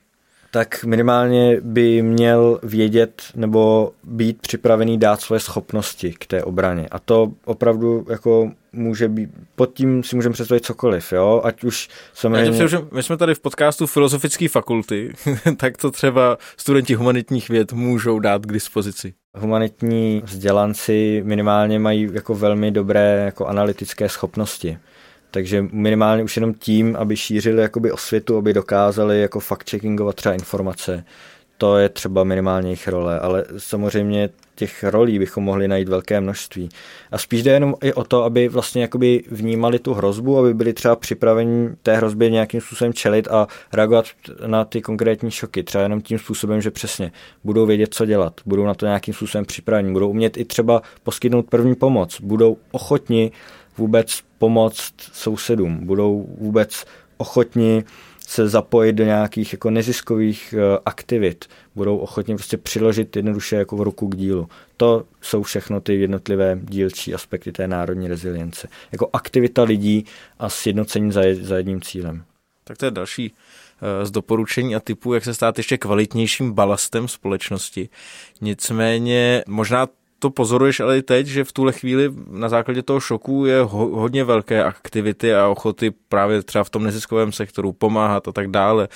tak 0.51 0.83
minimálně 0.83 1.57
by 1.61 2.01
měl 2.01 2.59
vědět 2.63 3.21
nebo 3.35 3.91
být 4.03 4.41
připravený 4.41 4.97
dát 4.97 5.21
svoje 5.21 5.39
schopnosti 5.39 6.13
k 6.19 6.25
té 6.25 6.43
obraně. 6.43 6.87
A 6.91 6.99
to 6.99 7.31
opravdu 7.45 8.05
jako 8.09 8.51
může 8.73 9.07
být, 9.07 9.29
pod 9.55 9.73
tím 9.73 10.03
si 10.03 10.15
můžeme 10.15 10.33
představit 10.33 10.65
cokoliv, 10.65 11.13
jo, 11.13 11.41
ať 11.43 11.63
už 11.63 11.89
samozřejmě... 12.13 12.61
Já 12.71 12.81
my 12.91 13.03
jsme 13.03 13.17
tady 13.17 13.35
v 13.35 13.39
podcastu 13.39 13.87
Filozofické 13.87 14.49
fakulty, 14.49 15.13
tak 15.57 15.77
to 15.77 15.91
třeba 15.91 16.37
studenti 16.57 16.93
humanitních 16.93 17.49
věd 17.49 17.73
můžou 17.73 18.19
dát 18.19 18.45
k 18.45 18.53
dispozici. 18.53 19.13
Humanitní 19.37 20.21
vzdělanci 20.25 21.21
minimálně 21.25 21.79
mají 21.79 22.09
jako 22.13 22.35
velmi 22.35 22.71
dobré 22.71 23.21
jako 23.25 23.45
analytické 23.45 24.09
schopnosti. 24.09 24.77
Takže 25.31 25.65
minimálně 25.71 26.23
už 26.23 26.35
jenom 26.35 26.53
tím, 26.53 26.95
aby 26.95 27.15
šířili 27.15 27.61
jakoby 27.61 27.91
osvětu, 27.91 28.37
aby 28.37 28.53
dokázali 28.53 29.21
jako 29.21 29.39
fact-checkingovat 29.39 30.13
třeba 30.13 30.33
informace, 30.33 31.03
to 31.61 31.77
je 31.77 31.89
třeba 31.89 32.23
minimálně 32.23 32.67
jejich 32.67 32.87
role, 32.87 33.19
ale 33.19 33.45
samozřejmě 33.57 34.29
těch 34.55 34.83
rolí 34.83 35.19
bychom 35.19 35.43
mohli 35.43 35.67
najít 35.67 35.89
velké 35.89 36.21
množství. 36.21 36.69
A 37.11 37.17
spíš 37.17 37.43
jde 37.43 37.51
jenom 37.51 37.75
i 37.83 37.93
o 37.93 38.03
to, 38.03 38.23
aby 38.23 38.47
vlastně 38.47 38.81
jakoby 38.81 39.23
vnímali 39.31 39.79
tu 39.79 39.93
hrozbu, 39.93 40.37
aby 40.37 40.53
byli 40.53 40.73
třeba 40.73 40.95
připraveni 40.95 41.69
té 41.83 41.97
hrozbě 41.97 42.29
nějakým 42.29 42.61
způsobem 42.61 42.93
čelit 42.93 43.27
a 43.27 43.47
reagovat 43.73 44.05
na 44.45 44.65
ty 44.65 44.81
konkrétní 44.81 45.31
šoky. 45.31 45.63
Třeba 45.63 45.81
jenom 45.81 46.01
tím 46.01 46.19
způsobem, 46.19 46.61
že 46.61 46.71
přesně 46.71 47.11
budou 47.43 47.65
vědět, 47.65 47.93
co 47.93 48.05
dělat, 48.05 48.33
budou 48.45 48.65
na 48.65 48.73
to 48.73 48.85
nějakým 48.85 49.13
způsobem 49.13 49.45
připraveni, 49.45 49.91
budou 49.91 50.09
umět 50.09 50.37
i 50.37 50.45
třeba 50.45 50.81
poskytnout 51.03 51.49
první 51.49 51.75
pomoc, 51.75 52.21
budou 52.21 52.57
ochotni 52.71 53.31
vůbec 53.77 54.19
pomoct 54.37 54.93
sousedům, 54.99 55.79
budou 55.85 56.27
vůbec 56.37 56.85
ochotni 57.17 57.83
se 58.29 58.49
zapojit 58.49 58.93
do 58.93 59.03
nějakých 59.03 59.53
jako 59.53 59.69
neziskových 59.69 60.53
eh, 60.57 60.79
aktivit, 60.85 61.45
budou 61.75 61.97
ochotni 61.97 62.35
prostě 62.35 62.57
přiložit 62.57 63.15
jednoduše 63.15 63.55
jako 63.55 63.77
v 63.77 63.81
ruku 63.81 64.07
k 64.07 64.15
dílu. 64.15 64.49
To 64.77 65.03
jsou 65.21 65.43
všechno 65.43 65.81
ty 65.81 66.01
jednotlivé 66.01 66.59
dílčí 66.63 67.13
aspekty 67.13 67.51
té 67.51 67.67
národní 67.67 68.07
rezilience. 68.07 68.67
Jako 68.91 69.09
aktivita 69.13 69.63
lidí 69.63 70.05
a 70.39 70.49
sjednocení 70.49 71.11
za, 71.11 71.21
za 71.41 71.57
jedním 71.57 71.81
cílem. 71.81 72.23
Tak 72.63 72.77
to 72.77 72.85
je 72.85 72.91
další 72.91 73.33
eh, 73.81 74.05
z 74.05 74.11
doporučení 74.11 74.75
a 74.75 74.79
typů, 74.79 75.13
jak 75.13 75.23
se 75.23 75.33
stát 75.33 75.57
ještě 75.57 75.77
kvalitnějším 75.77 76.51
balastem 76.51 77.07
společnosti. 77.07 77.89
Nicméně 78.41 79.43
možná 79.47 79.87
to 80.19 80.29
pozoruješ 80.29 80.79
ale 80.79 80.97
i 80.97 81.01
teď, 81.01 81.27
že 81.27 81.43
v 81.43 81.51
tuhle 81.51 81.71
chvíli 81.71 82.13
na 82.27 82.49
základě 82.49 82.83
toho 82.83 82.99
šoku 82.99 83.45
je 83.45 83.61
ho, 83.61 83.87
hodně 83.87 84.23
velké 84.23 84.63
aktivity 84.63 85.35
a 85.35 85.47
ochoty 85.47 85.91
právě 86.09 86.43
třeba 86.43 86.63
v 86.63 86.69
tom 86.69 86.83
neziskovém 86.83 87.31
sektoru 87.31 87.71
pomáhat 87.73 88.27
a 88.27 88.31
tak 88.31 88.47
dále. 88.47 88.87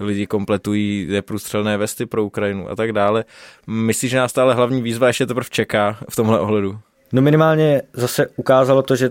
Lidi 0.00 0.26
kompletují 0.26 1.06
neprůstřelné 1.10 1.76
vesty 1.76 2.06
pro 2.06 2.24
Ukrajinu 2.24 2.70
a 2.70 2.76
tak 2.76 2.92
dále. 2.92 3.24
Myslíš, 3.66 4.10
že 4.10 4.18
nás 4.18 4.30
stále 4.30 4.54
hlavní 4.54 4.82
výzva 4.82 5.06
ještě 5.06 5.26
teprve 5.26 5.48
čeká 5.50 5.98
v 6.10 6.16
tomhle 6.16 6.40
ohledu? 6.40 6.78
No 7.12 7.22
minimálně 7.22 7.82
zase 7.92 8.26
ukázalo 8.36 8.82
to, 8.82 8.96
že 8.96 9.10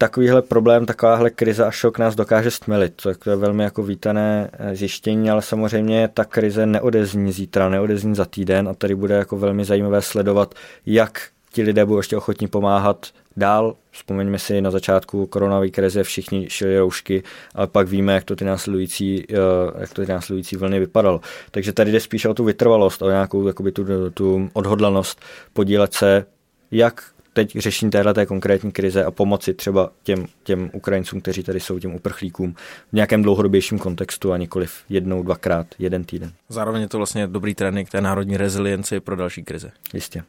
takovýhle 0.00 0.42
problém, 0.42 0.86
takováhle 0.86 1.30
krize 1.30 1.64
a 1.64 1.70
šok 1.70 1.98
nás 1.98 2.14
dokáže 2.14 2.50
stmelit. 2.50 3.02
To 3.22 3.30
je 3.30 3.36
velmi 3.36 3.62
jako 3.62 3.82
vítané 3.82 4.50
eh, 4.52 4.76
zjištění, 4.76 5.30
ale 5.30 5.42
samozřejmě 5.42 6.08
ta 6.14 6.24
krize 6.24 6.66
neodezní 6.66 7.32
zítra, 7.32 7.68
neodezní 7.68 8.14
za 8.14 8.24
týden 8.24 8.68
a 8.68 8.74
tady 8.74 8.94
bude 8.94 9.14
jako 9.14 9.36
velmi 9.36 9.64
zajímavé 9.64 10.02
sledovat, 10.02 10.54
jak 10.86 11.28
ti 11.52 11.62
lidé 11.62 11.84
budou 11.84 11.98
ještě 11.98 12.16
ochotní 12.16 12.48
pomáhat 12.48 13.06
dál. 13.36 13.74
Vzpomeňme 13.90 14.38
si 14.38 14.60
na 14.60 14.70
začátku 14.70 15.26
koronové 15.26 15.68
krize 15.68 16.02
všichni 16.02 16.50
šili 16.50 16.78
roušky, 16.78 17.22
ale 17.54 17.66
pak 17.66 17.88
víme, 17.88 18.14
jak 18.14 18.24
to 18.24 18.36
ty 18.36 18.44
následující, 18.44 19.24
eh, 19.30 19.34
jak 19.80 19.92
to 19.92 20.06
ty 20.06 20.12
následující 20.12 20.56
vlny 20.56 20.80
vypadalo. 20.80 21.20
Takže 21.50 21.72
tady 21.72 21.92
jde 21.92 22.00
spíš 22.00 22.24
o 22.24 22.34
tu 22.34 22.44
vytrvalost, 22.44 23.02
o 23.02 23.10
nějakou 23.10 23.46
jakoby 23.46 23.72
tu, 23.72 24.10
tu 24.10 24.50
odhodlanost 24.52 25.20
podílet 25.52 25.94
se 25.94 26.24
jak 26.70 27.02
teď 27.32 27.58
řešení 27.58 27.90
téhle 27.90 28.26
konkrétní 28.26 28.72
krize 28.72 29.04
a 29.04 29.10
pomoci 29.10 29.54
třeba 29.54 29.90
těm, 30.02 30.26
těm 30.42 30.70
Ukrajincům, 30.72 31.20
kteří 31.20 31.42
tady 31.42 31.60
jsou, 31.60 31.78
těm 31.78 31.94
uprchlíkům 31.94 32.54
v 32.88 32.92
nějakém 32.92 33.22
dlouhodobějším 33.22 33.78
kontextu 33.78 34.32
a 34.32 34.36
nikoliv 34.36 34.84
jednou, 34.88 35.22
dvakrát, 35.22 35.66
jeden 35.78 36.04
týden. 36.04 36.32
Zároveň 36.48 36.82
je 36.82 36.88
to 36.88 36.96
vlastně 36.96 37.26
dobrý 37.26 37.54
trénink 37.54 37.90
té 37.90 38.00
národní 38.00 38.36
rezilienci 38.36 39.00
pro 39.00 39.16
další 39.16 39.44
krize. 39.44 39.72
Jistě. 39.94 40.22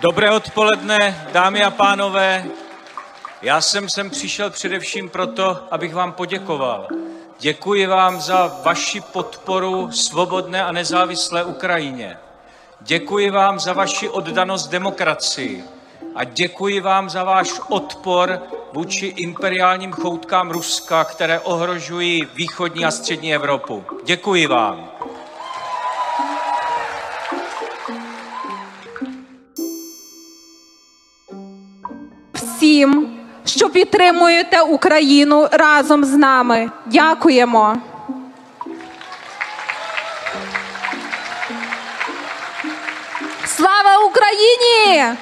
Dobré 0.00 0.30
odpoledne, 0.30 1.26
dámy 1.32 1.62
a 1.62 1.70
pánové. 1.70 2.44
Já 3.42 3.60
jsem 3.60 3.88
sem 3.88 4.10
přišel 4.10 4.50
především 4.50 5.08
proto, 5.08 5.58
abych 5.70 5.94
vám 5.94 6.12
poděkoval 6.12 6.88
Děkuji 7.39 7.87
vám 7.87 8.21
za 8.21 8.59
vaši 8.63 9.01
podporu 9.01 9.91
svobodné 9.91 10.63
a 10.63 10.71
nezávislé 10.71 11.43
Ukrajině. 11.43 12.17
Děkuji 12.81 13.29
vám 13.29 13.59
za 13.59 13.73
vaši 13.73 14.09
oddanost 14.09 14.67
demokracii 14.67 15.63
a 16.15 16.23
děkuji 16.23 16.79
vám 16.79 17.09
za 17.09 17.23
váš 17.23 17.61
odpor 17.69 18.41
vůči 18.73 19.05
imperiálním 19.05 19.91
choutkám 19.91 20.51
Ruska, 20.51 21.03
které 21.03 21.39
ohrožují 21.39 22.27
východní 22.33 22.85
a 22.85 22.91
střední 22.91 23.35
Evropu. 23.35 23.83
Děkuji 24.05 24.47
vám. 24.47 24.91
Всім 32.33 33.14
що 33.45 33.69
підтримуєте 33.69 34.61
Україну 34.61 35.47
разом 35.51 36.05
з 36.05 36.17
нами. 36.17 36.71
Дякуємо. 36.85 37.75
Слава 43.45 44.05
Україні! 44.09 45.17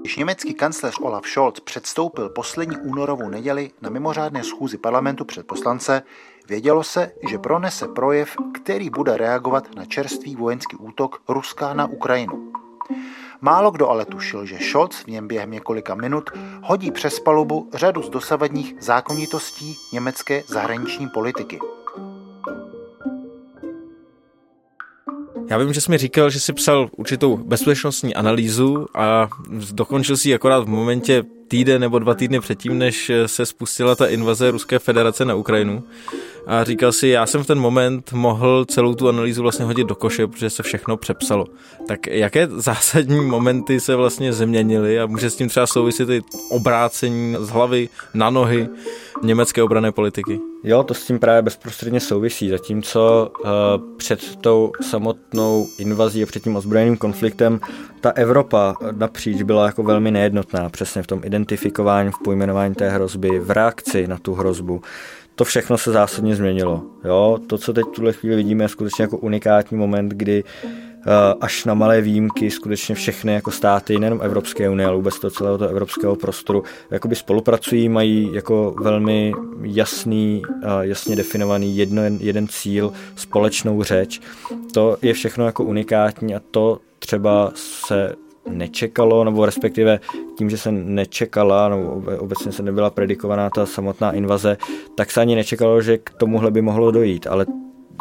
Když 0.00 0.16
německý 0.16 0.54
kancléř 0.54 0.98
Olaf 1.00 1.26
Scholz 1.26 1.60
předstoupil 1.60 2.28
poslední 2.28 2.76
únorovou 2.76 3.28
neděli 3.28 3.70
na 3.80 3.90
mimořádné 3.90 4.44
schůzi 4.44 4.78
parlamentu 4.78 5.24
před 5.24 5.46
poslance, 5.46 6.02
vědělo 6.47 6.83
se, 6.83 7.11
že 7.29 7.37
pronese 7.37 7.87
projev, 7.87 8.35
který 8.53 8.89
bude 8.89 9.17
reagovat 9.17 9.75
na 9.75 9.85
čerstvý 9.85 10.35
vojenský 10.35 10.75
útok 10.75 11.21
Ruska 11.29 11.73
na 11.73 11.87
Ukrajinu. 11.87 12.51
Málo 13.41 13.71
kdo 13.71 13.89
ale 13.89 14.05
tušil, 14.05 14.45
že 14.45 14.57
Scholz 14.57 14.95
v 14.95 15.07
něm 15.07 15.27
během 15.27 15.51
několika 15.51 15.95
minut 15.95 16.29
hodí 16.63 16.91
přes 16.91 17.19
palubu 17.19 17.69
řadu 17.73 18.01
z 18.01 18.09
dosavadních 18.09 18.75
zákonitostí 18.79 19.75
německé 19.93 20.43
zahraniční 20.47 21.07
politiky. 21.09 21.59
Já 25.49 25.57
vím, 25.57 25.73
že 25.73 25.81
jsi 25.81 25.91
mi 25.91 25.97
říkal, 25.97 26.29
že 26.29 26.39
jsi 26.39 26.53
psal 26.53 26.89
určitou 26.97 27.37
bezpečnostní 27.37 28.15
analýzu 28.15 28.85
a 28.95 29.29
dokončil 29.71 30.17
si 30.17 30.29
ji 30.29 30.35
akorát 30.35 30.63
v 30.63 30.67
momentě 30.67 31.23
týden 31.47 31.81
nebo 31.81 31.99
dva 31.99 32.13
týdny 32.13 32.39
předtím, 32.39 32.77
než 32.77 33.11
se 33.25 33.45
spustila 33.45 33.95
ta 33.95 34.07
invaze 34.07 34.51
Ruské 34.51 34.79
federace 34.79 35.25
na 35.25 35.35
Ukrajinu 35.35 35.83
a 36.47 36.63
říkal 36.63 36.91
si, 36.91 37.07
já 37.07 37.25
jsem 37.25 37.43
v 37.43 37.47
ten 37.47 37.59
moment 37.59 38.13
mohl 38.13 38.65
celou 38.65 38.95
tu 38.95 39.09
analýzu 39.09 39.41
vlastně 39.41 39.65
hodit 39.65 39.87
do 39.87 39.95
koše, 39.95 40.27
protože 40.27 40.49
se 40.49 40.63
všechno 40.63 40.97
přepsalo. 40.97 41.45
Tak 41.87 42.07
jaké 42.07 42.47
zásadní 42.47 43.25
momenty 43.25 43.79
se 43.79 43.95
vlastně 43.95 44.33
změnily 44.33 44.99
a 44.99 45.05
může 45.05 45.29
s 45.29 45.35
tím 45.35 45.49
třeba 45.49 45.67
souviset 45.67 46.09
i 46.09 46.21
obrácení 46.49 47.35
z 47.39 47.49
hlavy 47.49 47.89
na 48.13 48.29
nohy 48.29 48.67
německé 49.23 49.63
obrané 49.63 49.91
politiky? 49.91 50.39
Jo, 50.63 50.83
to 50.83 50.93
s 50.93 51.05
tím 51.05 51.19
právě 51.19 51.41
bezprostředně 51.41 51.99
souvisí, 51.99 52.49
zatímco 52.49 53.31
uh, 53.39 53.49
před 53.97 54.35
tou 54.35 54.71
samotnou 54.81 55.67
invazí 55.77 56.23
a 56.23 56.25
před 56.25 56.43
tím 56.43 56.55
ozbrojeným 56.55 56.97
konfliktem 56.97 57.59
ta 58.01 58.09
Evropa 58.09 58.75
napříč 58.91 59.41
byla 59.41 59.65
jako 59.65 59.83
velmi 59.83 60.11
nejednotná, 60.11 60.69
přesně 60.69 61.03
v 61.03 61.07
tom 61.07 61.21
identifikování, 61.35 62.11
v 62.11 62.23
pojmenování 62.23 62.75
té 62.75 62.89
hrozby, 62.89 63.39
v 63.39 63.51
reakci 63.51 64.07
na 64.07 64.17
tu 64.17 64.33
hrozbu 64.33 64.81
to 65.35 65.43
všechno 65.43 65.77
se 65.77 65.91
zásadně 65.91 66.35
změnilo. 66.35 66.83
Jo? 67.03 67.39
To, 67.47 67.57
co 67.57 67.73
teď 67.73 67.85
v 67.85 67.95
tuhle 67.95 68.13
chvíli 68.13 68.35
vidíme, 68.35 68.63
je 68.63 68.69
skutečně 68.69 69.01
jako 69.01 69.17
unikátní 69.17 69.77
moment, 69.77 70.09
kdy 70.09 70.43
uh, 70.43 71.11
až 71.41 71.65
na 71.65 71.73
malé 71.73 72.01
výjimky 72.01 72.51
skutečně 72.51 72.95
všechny 72.95 73.33
jako 73.33 73.51
státy, 73.51 73.99
nejenom 73.99 74.19
Evropské 74.21 74.69
unie, 74.69 74.87
ale 74.87 74.95
vůbec 74.95 75.19
to 75.19 75.31
celého 75.31 75.57
toho 75.57 75.69
evropského 75.69 76.15
prostoru, 76.15 76.63
jakoby 76.91 77.15
spolupracují, 77.15 77.89
mají 77.89 78.29
jako 78.33 78.75
velmi 78.81 79.33
jasný, 79.61 80.41
uh, 80.47 80.61
jasně 80.81 81.15
definovaný 81.15 81.77
jedno, 81.77 82.01
jeden 82.19 82.47
cíl, 82.47 82.93
společnou 83.15 83.83
řeč. 83.83 84.21
To 84.73 84.97
je 85.01 85.13
všechno 85.13 85.45
jako 85.45 85.63
unikátní 85.63 86.35
a 86.35 86.41
to 86.51 86.79
třeba 86.99 87.51
se 87.55 88.15
nečekalo, 88.49 89.23
nebo 89.23 89.45
respektive 89.45 89.99
tím, 90.37 90.49
že 90.49 90.57
se 90.57 90.71
nečekala, 90.71 91.69
nebo 91.69 92.03
obecně 92.17 92.51
se 92.51 92.63
nebyla 92.63 92.89
predikovaná 92.89 93.49
ta 93.49 93.65
samotná 93.65 94.11
invaze, 94.11 94.57
tak 94.95 95.11
se 95.11 95.21
ani 95.21 95.35
nečekalo, 95.35 95.81
že 95.81 95.97
k 95.97 96.09
tomuhle 96.09 96.51
by 96.51 96.61
mohlo 96.61 96.91
dojít, 96.91 97.27
ale 97.27 97.45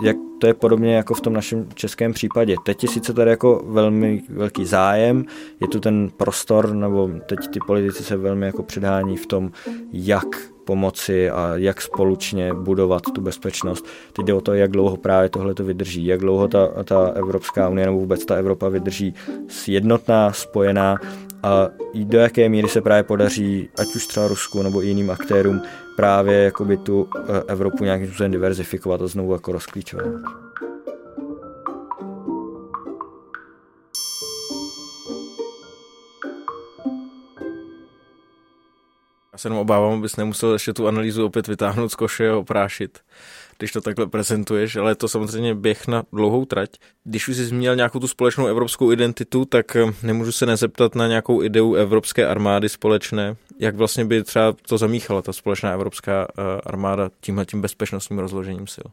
jak 0.02 0.16
to 0.40 0.46
je 0.46 0.54
podobně 0.54 0.94
jako 0.94 1.14
v 1.14 1.20
tom 1.20 1.32
našem 1.32 1.68
českém 1.74 2.12
případě. 2.12 2.56
Teď 2.64 2.82
je 2.82 2.88
sice 2.88 3.12
tady 3.12 3.30
jako 3.30 3.64
velmi 3.66 4.22
velký 4.28 4.64
zájem, 4.64 5.24
je 5.60 5.68
tu 5.68 5.80
ten 5.80 6.10
prostor, 6.16 6.74
nebo 6.74 7.10
teď 7.26 7.38
ty 7.52 7.58
politici 7.66 8.04
se 8.04 8.16
velmi 8.16 8.46
jako 8.46 8.62
předhání 8.62 9.16
v 9.16 9.26
tom, 9.26 9.50
jak 9.92 10.53
pomoci 10.64 11.30
a 11.30 11.52
jak 11.54 11.82
společně 11.82 12.54
budovat 12.54 13.02
tu 13.02 13.20
bezpečnost. 13.20 13.86
Teď 14.12 14.26
jde 14.26 14.34
o 14.34 14.40
to, 14.40 14.54
jak 14.54 14.70
dlouho 14.70 14.96
právě 14.96 15.28
tohle 15.28 15.54
to 15.54 15.64
vydrží, 15.64 16.06
jak 16.06 16.20
dlouho 16.20 16.48
ta, 16.48 16.68
ta 16.84 17.06
Evropská 17.14 17.68
unie 17.68 17.86
nebo 17.86 17.98
vůbec 17.98 18.24
ta 18.24 18.34
Evropa 18.34 18.68
vydrží 18.68 19.14
jednotná, 19.66 20.32
spojená 20.32 20.96
a 21.42 21.68
do 21.94 22.18
jaké 22.18 22.48
míry 22.48 22.68
se 22.68 22.80
právě 22.80 23.02
podaří, 23.02 23.68
ať 23.78 23.96
už 23.96 24.06
třeba 24.06 24.28
Rusku 24.28 24.62
nebo 24.62 24.80
jiným 24.80 25.10
aktérům, 25.10 25.62
právě 25.96 26.42
jakoby 26.42 26.76
tu 26.76 27.08
eh, 27.16 27.42
Evropu 27.46 27.84
nějakým 27.84 28.06
způsobem 28.06 28.32
diverzifikovat 28.32 29.02
a 29.02 29.06
znovu 29.06 29.32
jako 29.32 29.52
rozklíčovat. 29.52 30.43
Já 39.34 39.38
se 39.38 39.48
jenom 39.48 39.58
obávám, 39.58 39.92
abys 39.92 40.16
nemusel 40.16 40.52
ještě 40.52 40.72
tu 40.72 40.88
analýzu 40.88 41.26
opět 41.26 41.48
vytáhnout 41.48 41.88
z 41.88 41.94
koše 41.94 42.30
a 42.30 42.36
oprášit, 42.36 42.98
když 43.58 43.72
to 43.72 43.80
takhle 43.80 44.06
prezentuješ, 44.06 44.76
ale 44.76 44.90
je 44.90 44.94
to 44.94 45.08
samozřejmě 45.08 45.54
běh 45.54 45.86
na 45.86 46.02
dlouhou 46.12 46.44
trať. 46.44 46.70
Když 47.04 47.28
už 47.28 47.36
jsi 47.36 47.44
zmínil 47.44 47.76
nějakou 47.76 47.98
tu 47.98 48.08
společnou 48.08 48.46
evropskou 48.46 48.92
identitu, 48.92 49.44
tak 49.44 49.76
eh, 49.76 49.84
nemůžu 50.02 50.32
se 50.32 50.46
nezeptat 50.46 50.94
na 50.94 51.06
nějakou 51.06 51.42
ideu 51.42 51.74
evropské 51.74 52.26
armády 52.26 52.68
společné. 52.68 53.36
Jak 53.58 53.76
vlastně 53.76 54.04
by 54.04 54.22
třeba 54.22 54.54
to 54.68 54.78
zamíchala 54.78 55.22
ta 55.22 55.32
společná 55.32 55.72
evropská 55.72 56.28
eh, 56.28 56.42
armáda 56.66 57.10
tímhle 57.20 57.46
tím 57.46 57.60
bezpečnostním 57.60 58.18
rozložením 58.18 58.66
sil? 58.74 58.86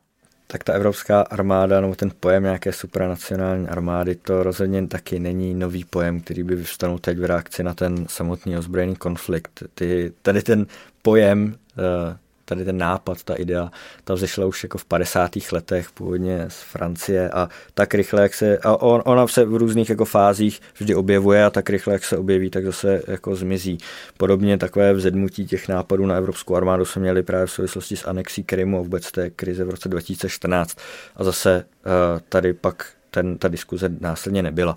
Tak 0.51 0.63
ta 0.63 0.73
evropská 0.73 1.21
armáda 1.21 1.81
nebo 1.81 1.95
ten 1.95 2.11
pojem 2.19 2.43
nějaké 2.43 2.73
supranacionální 2.73 3.67
armády, 3.67 4.15
to 4.15 4.43
rozhodně 4.43 4.87
taky 4.87 5.19
není 5.19 5.53
nový 5.53 5.83
pojem, 5.83 6.21
který 6.21 6.43
by 6.43 6.55
vyvstanul 6.55 6.99
teď 6.99 7.17
v 7.17 7.25
reakci 7.25 7.63
na 7.63 7.73
ten 7.73 8.05
samotný 8.09 8.57
ozbrojený 8.57 8.95
konflikt. 8.95 9.63
Ty, 9.75 10.13
tady 10.21 10.41
ten 10.41 10.65
pojem 11.01 11.55
eh, 11.77 12.17
tady 12.51 12.65
ten 12.65 12.77
nápad, 12.77 13.23
ta 13.23 13.35
idea, 13.35 13.71
ta 14.03 14.13
vzešla 14.13 14.45
už 14.45 14.63
jako 14.63 14.77
v 14.77 14.85
50. 14.85 15.31
letech 15.51 15.91
původně 15.91 16.45
z 16.47 16.61
Francie 16.61 17.29
a 17.29 17.49
tak 17.73 17.93
rychle, 17.93 18.21
jak 18.21 18.33
se, 18.33 18.57
a 18.57 18.81
on, 18.81 19.01
ona 19.05 19.27
se 19.27 19.45
v 19.45 19.55
různých 19.55 19.89
jako 19.89 20.05
fázích 20.05 20.61
vždy 20.77 20.95
objevuje 20.95 21.45
a 21.45 21.49
tak 21.49 21.69
rychle, 21.69 21.93
jak 21.93 22.03
se 22.03 22.17
objeví, 22.17 22.49
tak 22.49 22.65
zase 22.65 23.01
jako 23.07 23.35
zmizí. 23.35 23.77
Podobně 24.17 24.57
takové 24.57 24.93
vzedmutí 24.93 25.45
těch 25.45 25.67
nápadů 25.67 26.05
na 26.05 26.15
evropskou 26.15 26.55
armádu 26.55 26.85
jsme 26.85 27.01
měli 27.01 27.23
právě 27.23 27.45
v 27.45 27.51
souvislosti 27.51 27.97
s 27.97 28.07
anexí 28.07 28.43
Krymu 28.43 28.79
a 28.79 28.81
vůbec 28.81 29.11
té 29.11 29.29
krize 29.29 29.63
v 29.63 29.69
roce 29.69 29.89
2014 29.89 30.77
a 31.15 31.23
zase 31.23 31.65
eh, 31.65 32.19
tady 32.29 32.53
pak 32.53 32.85
ten, 33.11 33.37
ta 33.37 33.47
diskuze 33.47 33.89
následně 33.99 34.43
nebyla. 34.43 34.75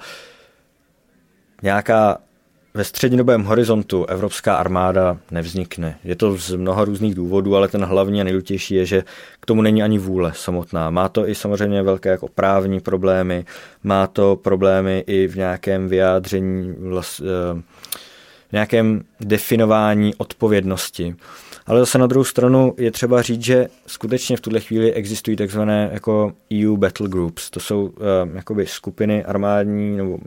Nějaká 1.62 2.18
ve 2.76 2.84
střednědobém 2.84 3.42
horizontu 3.42 4.06
evropská 4.06 4.56
armáda 4.56 5.18
nevznikne. 5.30 5.98
Je 6.04 6.16
to 6.16 6.37
z 6.37 6.54
mnoha 6.54 6.84
různých 6.84 7.14
důvodů, 7.14 7.56
ale 7.56 7.68
ten 7.68 7.84
hlavní 7.84 8.20
a 8.20 8.24
je, 8.70 8.87
že 8.87 9.04
k 9.40 9.46
tomu 9.46 9.62
není 9.62 9.82
ani 9.82 9.98
vůle 9.98 10.32
samotná. 10.34 10.90
Má 10.90 11.08
to 11.08 11.28
i 11.28 11.34
samozřejmě 11.34 11.82
velké 11.82 12.08
jako 12.08 12.28
právní 12.28 12.80
problémy, 12.80 13.44
má 13.82 14.06
to 14.06 14.37
problémy 14.37 15.04
i 15.06 15.26
v 15.26 15.37
nějakém 15.37 15.88
vyjádření, 15.88 16.74
eh, 17.20 17.62
v 18.48 18.52
nějakém 18.52 19.04
definování 19.20 20.14
odpovědnosti. 20.14 21.16
Ale 21.66 21.81
zase 21.81 21.98
na 21.98 22.07
druhou 22.07 22.24
stranu 22.24 22.74
je 22.79 22.90
třeba 22.90 23.22
říct, 23.22 23.42
že 23.42 23.68
skutečně 23.87 24.37
v 24.37 24.40
tuhle 24.40 24.61
chvíli 24.61 24.92
existují 24.92 25.37
takzvané 25.37 25.90
jako 25.92 26.33
EU 26.62 26.77
battle 26.77 27.09
groups. 27.09 27.50
To 27.50 27.61
jsou 27.61 27.85
uh, 27.85 27.92
jakoby 28.35 28.66
skupiny 28.66 29.24
armádní 29.24 29.96
nebo 29.96 30.18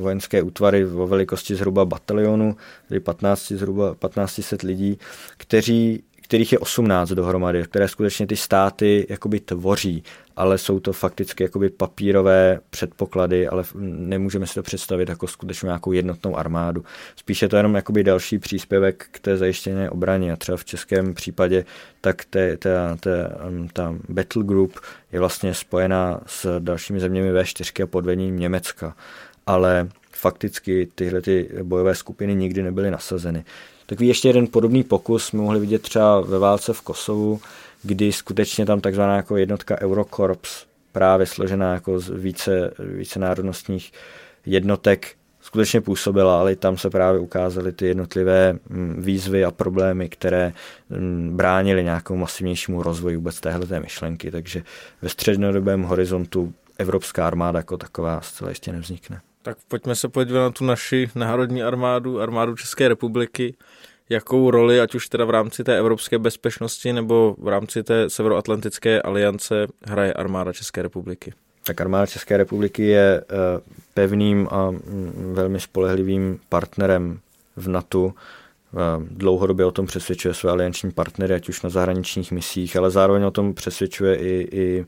vojenské 0.00 0.42
útvary 0.42 0.86
o 0.86 1.06
velikosti 1.06 1.54
zhruba 1.54 1.84
batalionu, 1.84 2.56
tedy 2.88 3.00
15, 3.00 3.52
zhruba 3.52 3.94
1500 3.94 4.62
lidí, 4.62 4.98
kteří 5.36 6.02
kterých 6.28 6.52
je 6.52 6.58
18 6.58 7.10
dohromady, 7.10 7.62
které 7.62 7.88
skutečně 7.88 8.26
ty 8.26 8.36
státy 8.36 9.06
jakoby 9.08 9.40
tvoří, 9.40 10.02
ale 10.36 10.58
jsou 10.58 10.80
to 10.80 10.92
fakticky 10.92 11.42
jakoby 11.42 11.70
papírové 11.70 12.60
předpoklady, 12.70 13.48
ale 13.48 13.64
nemůžeme 13.74 14.46
si 14.46 14.54
to 14.54 14.62
představit 14.62 15.08
jako 15.08 15.26
skutečně 15.26 15.66
nějakou 15.66 15.92
jednotnou 15.92 16.36
armádu. 16.36 16.84
Spíše 17.16 17.48
to 17.48 17.56
jenom 17.56 17.74
jakoby 17.74 18.04
další 18.04 18.38
příspěvek 18.38 19.06
k 19.10 19.20
té 19.20 19.36
zajištěné 19.36 19.90
obraně. 19.90 20.32
A 20.32 20.36
třeba 20.36 20.56
v 20.56 20.64
českém 20.64 21.14
případě 21.14 21.64
tak 22.00 22.24
té, 22.24 22.56
té, 22.56 23.28
um, 23.48 23.68
ta 23.68 23.94
battle 24.08 24.44
group 24.44 24.80
je 25.12 25.20
vlastně 25.20 25.54
spojená 25.54 26.20
s 26.26 26.60
dalšími 26.60 27.00
zeměmi 27.00 27.32
V4 27.32 27.84
a 27.84 27.86
pod 27.86 28.04
vedením 28.04 28.38
Německa. 28.38 28.96
Ale 29.46 29.88
fakticky 30.12 30.88
tyhle 30.94 31.20
ty 31.20 31.50
bojové 31.62 31.94
skupiny 31.94 32.34
nikdy 32.34 32.62
nebyly 32.62 32.90
nasazeny. 32.90 33.44
Takový 33.88 34.08
ještě 34.08 34.28
jeden 34.28 34.46
podobný 34.46 34.84
pokus 34.84 35.24
jsme 35.24 35.42
mohli 35.42 35.60
vidět 35.60 35.82
třeba 35.82 36.20
ve 36.20 36.38
válce 36.38 36.72
v 36.72 36.80
Kosovu, 36.80 37.40
kdy 37.82 38.12
skutečně 38.12 38.66
tam 38.66 38.80
takzvaná 38.80 39.16
jako 39.16 39.36
jednotka 39.36 39.80
Eurokorps, 39.80 40.64
právě 40.92 41.26
složená 41.26 41.74
jako 41.74 42.00
z 42.00 42.08
více, 42.08 42.74
více 42.78 43.18
národnostních 43.18 43.92
jednotek, 44.46 45.14
skutečně 45.40 45.80
působila, 45.80 46.40
ale 46.40 46.56
tam 46.56 46.76
se 46.76 46.90
právě 46.90 47.20
ukázaly 47.20 47.72
ty 47.72 47.86
jednotlivé 47.86 48.52
mm, 48.52 48.94
výzvy 48.98 49.44
a 49.44 49.50
problémy, 49.50 50.08
které 50.08 50.52
mm, 50.90 51.36
bránily 51.36 51.84
nějakému 51.84 52.18
masivnějšímu 52.18 52.82
rozvoji 52.82 53.16
vůbec 53.16 53.40
téhle 53.40 53.80
myšlenky, 53.80 54.30
takže 54.30 54.62
ve 55.02 55.08
střednodobém 55.08 55.82
horizontu 55.82 56.52
evropská 56.78 57.26
armáda 57.26 57.58
jako 57.58 57.76
taková 57.76 58.20
zcela 58.20 58.50
jistě 58.50 58.72
nevznikne. 58.72 59.20
Tak 59.42 59.58
pojďme 59.68 59.96
se 59.96 60.08
podívat 60.08 60.40
na 60.40 60.50
tu 60.50 60.64
naši 60.64 61.10
národní 61.14 61.62
armádu, 61.62 62.20
armádu 62.20 62.56
České 62.56 62.88
republiky. 62.88 63.54
Jakou 64.08 64.50
roli, 64.50 64.80
ať 64.80 64.94
už 64.94 65.08
teda 65.08 65.24
v 65.24 65.30
rámci 65.30 65.64
té 65.64 65.78
evropské 65.78 66.18
bezpečnosti 66.18 66.92
nebo 66.92 67.36
v 67.38 67.48
rámci 67.48 67.82
té 67.82 68.10
severoatlantické 68.10 69.02
aliance, 69.02 69.66
hraje 69.84 70.12
armáda 70.12 70.52
České 70.52 70.82
republiky? 70.82 71.32
Tak 71.66 71.80
armáda 71.80 72.06
České 72.06 72.36
republiky 72.36 72.86
je 72.86 73.20
eh, 73.20 73.24
pevným 73.94 74.48
a 74.50 74.70
mm, 74.70 75.32
velmi 75.34 75.60
spolehlivým 75.60 76.38
partnerem 76.48 77.20
v 77.56 77.68
NATO. 77.68 78.12
Dlouhodobě 79.10 79.66
o 79.66 79.70
tom 79.70 79.86
přesvědčuje 79.86 80.34
své 80.34 80.50
alianční 80.50 80.90
partnery, 80.90 81.34
ať 81.34 81.48
už 81.48 81.62
na 81.62 81.70
zahraničních 81.70 82.32
misích, 82.32 82.76
ale 82.76 82.90
zároveň 82.90 83.22
o 83.22 83.30
tom 83.30 83.54
přesvědčuje 83.54 84.16
i, 84.16 84.48
i 84.52 84.86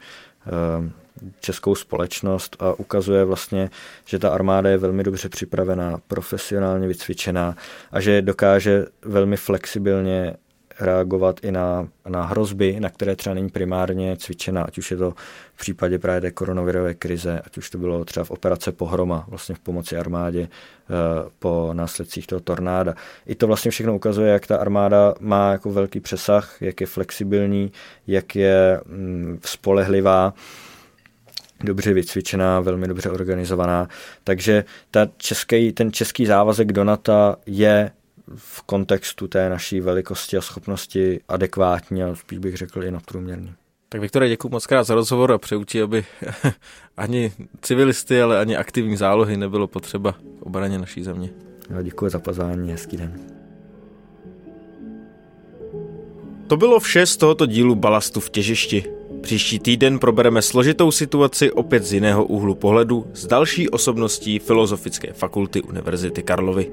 českou 1.41 1.75
společnost 1.75 2.57
a 2.61 2.73
ukazuje 2.73 3.25
vlastně, 3.25 3.71
že 4.05 4.19
ta 4.19 4.31
armáda 4.31 4.71
je 4.71 4.79
velmi 4.79 5.03
dobře 5.03 5.29
připravená, 5.29 6.01
profesionálně 6.09 6.89
vycvičená 6.89 7.57
a 7.93 8.01
že 8.01 8.23
dokáže 8.23 8.87
velmi 9.03 9.37
flexibilně 9.37 10.37
reagovat 10.81 11.41
i 11.43 11.53
na, 11.53 11.89
na 12.09 12.23
hrozby, 12.23 12.77
na 12.81 12.91
které 12.91 13.17
třeba 13.17 13.35
není 13.35 13.49
primárně 13.49 14.17
cvičena, 14.17 14.63
ať 14.63 14.79
už 14.79 14.91
je 14.91 14.97
to 14.97 15.15
v 15.55 15.59
případě 15.61 15.99
právě 15.99 16.21
té 16.21 16.31
koronavirové 16.31 16.95
krize, 16.95 17.41
ať 17.47 17.59
už 17.59 17.71
to 17.71 17.79
bylo 17.79 18.05
třeba 18.05 18.25
v 18.25 18.31
operace 18.31 18.73
Pohroma, 18.73 19.25
vlastně 19.29 19.55
v 19.55 19.59
pomoci 19.59 19.97
armádě 19.97 20.41
eh, 20.41 21.31
po 21.39 21.71
následcích 21.73 22.27
toho 22.27 22.41
tornáda. 22.41 22.95
I 23.27 23.35
to 23.35 23.47
vlastně 23.47 23.71
všechno 23.71 23.95
ukazuje, 23.95 24.33
jak 24.33 24.47
ta 24.47 24.57
armáda 24.57 25.15
má 25.21 25.53
jako 25.53 25.71
velký 25.71 26.01
přesah, 26.01 26.63
jak 26.63 26.81
je 26.81 26.87
flexibilní, 26.87 27.73
jak 28.07 28.37
je 28.37 28.81
mm, 28.87 29.39
spolehlivá 29.45 30.35
dobře 31.65 31.93
vycvičená, 31.93 32.61
velmi 32.61 32.89
dobře 32.89 33.11
organizovaná. 33.11 33.89
Takže 34.25 34.65
ta 34.91 35.09
český, 35.17 35.73
ten 35.73 35.93
český 35.93 36.27
závazek 36.27 36.73
do 36.73 36.85
NATO 36.85 37.37
je 37.47 37.91
v 38.37 38.63
kontextu 38.63 39.29
té 39.29 39.49
naší 39.49 39.81
velikosti 39.81 40.37
a 40.37 40.41
schopnosti 40.41 41.21
adekvátní 41.29 42.03
a 42.03 42.15
spíš 42.15 42.39
bych 42.39 42.57
řekl 42.57 42.85
i 42.85 42.91
nadprůměrný. 42.91 43.55
Tak 43.89 44.01
Viktore, 44.01 44.29
děkuji 44.29 44.49
moc 44.49 44.67
krát 44.67 44.85
za 44.85 44.95
rozhovor 44.95 45.33
a 45.33 45.39
přeju 45.39 45.65
ti, 45.65 45.83
aby 45.83 46.05
ani 46.97 47.33
civilisty, 47.63 48.23
ale 48.23 48.41
ani 48.41 48.57
aktivní 48.57 48.97
zálohy 48.97 49.37
nebylo 49.37 49.67
potřeba 49.67 50.13
v 50.13 50.43
obraně 50.43 50.79
naší 50.79 51.03
země. 51.03 51.31
Já 51.71 51.83
děkuji 51.83 52.11
za 52.11 52.19
pozvání, 52.19 52.71
hezký 52.71 52.97
den. 52.97 53.21
To 56.47 56.57
bylo 56.57 56.81
vše 56.81 57.07
z 57.07 57.17
tohoto 57.17 57.47
dílu 57.47 57.75
Balastu 57.75 58.21
v 58.21 58.31
těžišti. 58.31 59.00
Příští 59.21 59.59
týden 59.59 59.99
probereme 59.99 60.43
složitou 60.43 60.91
situaci 60.91 61.53
opět 61.53 61.85
z 61.85 61.93
jiného 61.93 62.25
úhlu 62.25 62.55
pohledu 62.55 63.07
s 63.15 63.27
další 63.27 63.69
osobností 63.69 64.39
Filozofické 64.39 65.13
fakulty 65.13 65.63
Univerzity 65.63 66.23
Karlovy. 66.23 66.71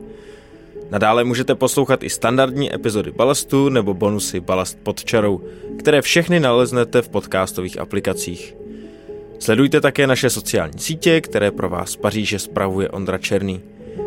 Nadále 0.92 1.24
můžete 1.24 1.56
poslouchat 1.56 2.04
i 2.04 2.10
standardní 2.10 2.76
epizody 2.76 3.12
Balastu 3.12 3.70
nebo 3.70 3.94
bonusy 3.94 4.40
Balast 4.40 4.78
pod 4.84 5.04
čarou, 5.04 5.42
které 5.80 6.02
všechny 6.02 6.40
naleznete 6.40 7.02
v 7.02 7.10
podcastových 7.10 7.80
aplikacích. 7.80 8.56
Sledujte 9.40 9.82
také 9.82 10.08
naše 10.08 10.30
sociální 10.30 10.80
sítě, 10.80 11.22
které 11.22 11.52
pro 11.52 11.70
vás 11.70 11.92
z 11.92 11.96
Paříže 11.96 12.40
spravuje 12.40 12.90
Ondra 12.90 13.18
Černý. 13.18 13.62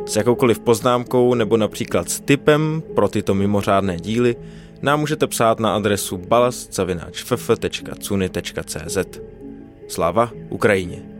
S 0.06 0.16
jakoukoliv 0.16 0.58
poznámkou 0.58 1.34
nebo 1.34 1.56
například 1.56 2.10
s 2.10 2.20
tipem 2.20 2.82
pro 2.94 3.08
tyto 3.08 3.34
mimořádné 3.34 3.96
díly 3.96 4.36
nám 4.82 5.00
můžete 5.00 5.26
psát 5.26 5.60
na 5.60 5.74
adresu 5.74 6.18
balast.cz. 6.18 6.78
Sláva 9.88 10.30
Ukrajině! 10.48 11.19